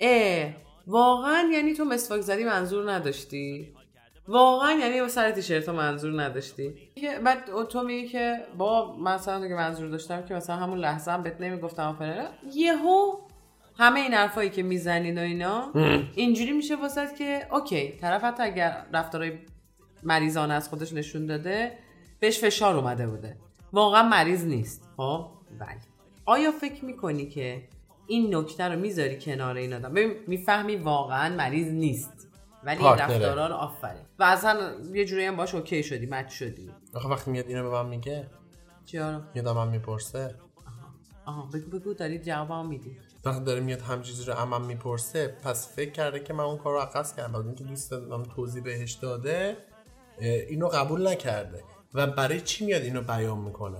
[0.00, 0.50] اه
[0.86, 3.74] واقعا یعنی تو مسواک زدی منظور نداشتی.
[4.28, 6.74] واقعا یعنی با سر تیشرت منظور نداشتی.
[7.24, 11.40] بعد تو میگی که با مثلا که منظور داشتم که مثلا همون لحظه هم بهت
[11.40, 13.25] نمی‌گفتم فلان یهو
[13.78, 15.72] همه این حرفایی که می‌زنین و اینا
[16.14, 19.38] اینجوری میشه واسه که اوکی طرف حتی اگر رفتارهای
[20.02, 21.78] مریضانه از خودش نشون داده
[22.20, 23.36] بهش فشار اومده بوده.
[23.72, 24.88] واقعا مریض نیست.
[24.96, 25.80] خب؟ ولی
[26.24, 27.68] آیا فکر می‌کنی که
[28.06, 32.28] این نکته رو می‌ذاری کنار این آدم؟ ببین می‌فهمی واقعا مریض نیست
[32.64, 32.84] ولی.
[32.84, 34.02] رفتارا رو آفرین.
[34.18, 36.70] و اصلا یه جوری هم باش اوکی شدی مچ شدی.
[36.94, 38.26] آخه وقتی میاد اینو به من میگه
[38.84, 40.34] چرا؟ میاد من می‌پرسه.
[41.26, 41.48] آها.
[41.54, 42.98] بگو بگو داری جواب میدی.
[43.26, 46.72] وقتی داره میاد هم چیزی رو امم می‌پرسه پس فکر کرده که من اون کار
[46.72, 47.32] رو عقص کردم.
[47.32, 49.56] بعد اینکه دوست دارم توضیح بهش داده
[50.18, 51.62] اینو قبول نکرده.
[51.94, 53.78] و برای چی میاد اینو بیان می‌کنه؟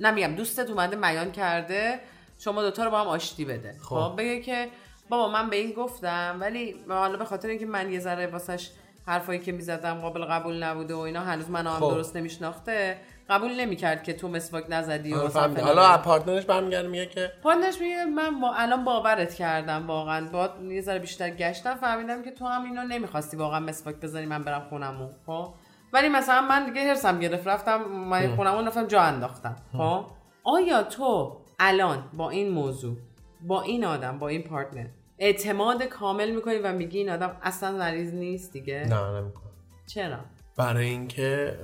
[0.00, 2.00] نمیگم دوستت اومده بیان کرده
[2.38, 3.76] شما دوتا رو با هم آشتی بده.
[3.82, 4.68] خب بگه که
[5.08, 8.70] بابا من به این گفتم ولی حالا به خاطر اینکه من یه ذره واسش
[9.06, 11.90] حرفایی که می‌زدم قابل قبول نبوده و اینا هنوز منو هم خب.
[11.94, 12.98] درست نمیشناخته
[13.28, 15.62] قبول نمی‌کرد که تو مسواک نزدی و آره،.
[15.62, 20.28] حالا پارتنرش برمیگرده میگه که پارتنرش میگه من با الان باورت کردم واقعا.
[20.32, 24.44] با یه ذره بیشتر گشتم فهمیدم که تو هم اینو نمی‌خواستی واقعا مسواک بزنی من
[24.44, 25.54] برم خونمون خب؟
[25.92, 30.04] ولی مثلا من دیگه هرسم گرفت رفتم من خونمون رفتم جا انداختم خب؟
[30.44, 32.96] آیا تو الان با این موضوع
[33.40, 34.86] با این آدم با این پارتنر
[35.18, 39.50] اعتماد کامل می‌کنی و میگی این آدم اصلا مریض نیست دیگه؟ نه نمی‌کنه
[39.86, 40.18] چرا؟
[40.56, 41.58] برای اینکه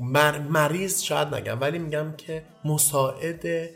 [0.00, 0.38] مر...
[0.38, 3.70] مریض شاید نگم ولی میگم که مساعد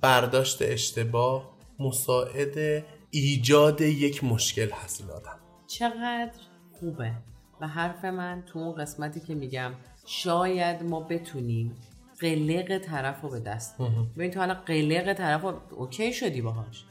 [0.00, 5.38] برداشت اشتباه مساعد ایجاد یک مشکل هست این آدم.
[5.66, 6.32] چقدر
[6.80, 7.12] خوبه.
[7.60, 9.72] و حرف من تو اون قسمتی که میگم
[10.06, 11.76] شاید ما بتونیم
[12.20, 13.78] قلق طرف رو به دست.
[14.16, 16.84] ببین تو الان قلق طرف رو اوکی شدی باهاش.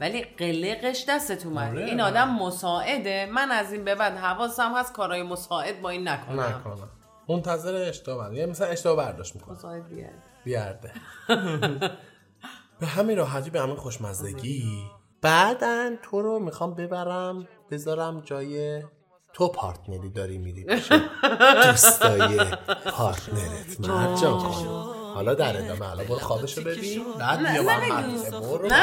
[0.00, 1.70] ولی قلقش دستت اومده.
[1.70, 1.84] آره.
[1.84, 3.26] این آدم مساعده.
[3.34, 6.40] من از این به بعد حواسم هست کارهای مساعد با این نکنم.
[6.40, 6.88] نکنم.
[7.28, 9.56] منتظر اشتباه یعنی مثلا اشتباه برداشت می‌کنه
[10.44, 10.92] بیارده.
[12.80, 14.82] به همین راحتی به همین خوشمزدگی
[15.22, 18.82] بعدا تو رو می‌خوام ببرم بذارم جای
[19.32, 20.64] تو پارتنری داری میری
[21.64, 22.38] دوستای
[22.92, 23.80] پارتنرت.
[23.80, 24.40] مرجان
[25.14, 27.04] حالا در ادامه حالا برو خوابشو ببین.
[27.18, 28.76] بعد بیا من مدرسه برو بعدا.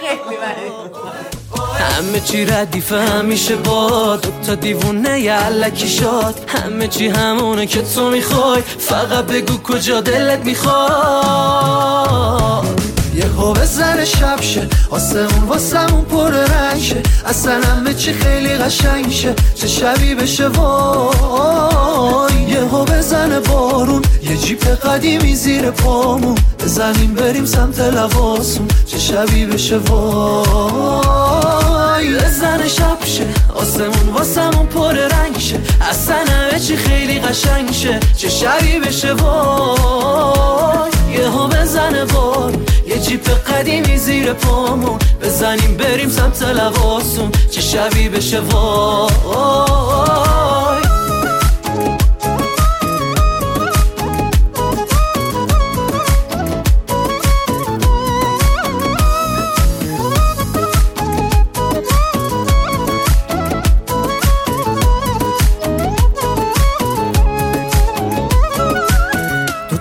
[0.00, 1.35] خیلی بده.
[1.80, 6.34] همه چی ردیفه همیشه با تا دیوونه یه علکی شاد.
[6.46, 8.62] همه چی همونه که تو می‌خوای.
[8.78, 11.66] فقط بگو کجا دلت می‌خواد.
[13.14, 14.68] یه ها بزن شب شه.
[14.90, 17.02] آسمون واسمون پر رنگ شه.
[17.26, 19.34] اصلا همه چی خیلی قشنگ شه.
[19.54, 22.34] چه شبی بشه وای.
[22.48, 24.02] یه ها بزن بارون.
[24.22, 26.34] یه جیپ قدیمی زیر پامون.
[26.64, 31.45] بزنیم بریم سمت لباسون چه شبی بشه وای.
[32.04, 33.26] بزن شب شه.
[33.54, 35.60] آسمون واسمون پر رنگ شه.
[35.80, 38.00] اصلا همه چی خیلی قشنگ شه.
[38.16, 40.90] چه شبی بشه وای.
[41.12, 42.52] یه ها بزنه بار
[42.86, 44.98] یه جیپ قدیمی زیر پامون.
[45.22, 50.65] بزنیم بریم سمت لباسون چه شبی بشه وای.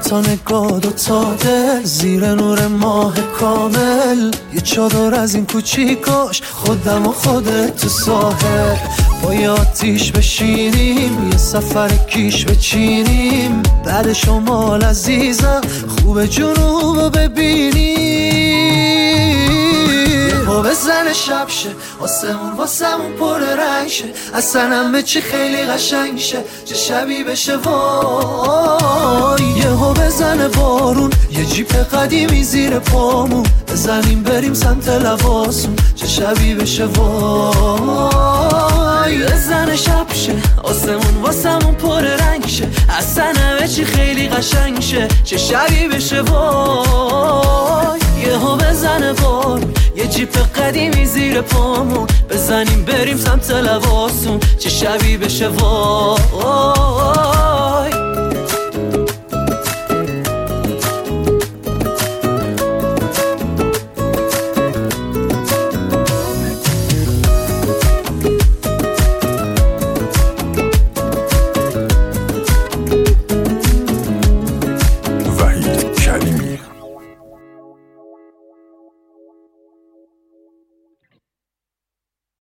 [0.10, 4.32] تا نگاه دو تا دل زیر نور ماه کامل.
[4.54, 8.76] یه چادر از این کوچیکاش خودم و خودت تو ساحل.
[9.24, 13.64] با یه آتیش بشینیم یه سفر کیش بچینیم.
[13.86, 18.36] بعد شمال عزیزم خوب جنوب ببینیم.
[20.62, 21.70] بزن شب شه.
[22.00, 24.06] آسمون واسمون پر رنگ شه.
[24.34, 26.44] اصلا همه چی خیلی قشنگ شه.
[26.66, 29.44] چه شبی بشه وای.
[29.44, 31.10] یه ها بزن بارون.
[31.32, 33.46] یه جیپ قدیمی زیر پامون.
[33.68, 38.06] بزنیم بریم سمت لباسون چه شبی بشه وای.
[39.24, 40.36] بزن شب شه.
[40.64, 42.68] آسمون واسمون پر رنگ شه.
[42.90, 45.08] اصلا همه چی خیلی قشنگ شه.
[45.24, 48.05] چه شبی بشه وای.
[48.20, 55.18] یه ها بزن بارون یه جیپ قدیمی زیر پامون بزنیم بریم سمت لباسون چه شبی
[55.18, 56.86] بشه وای.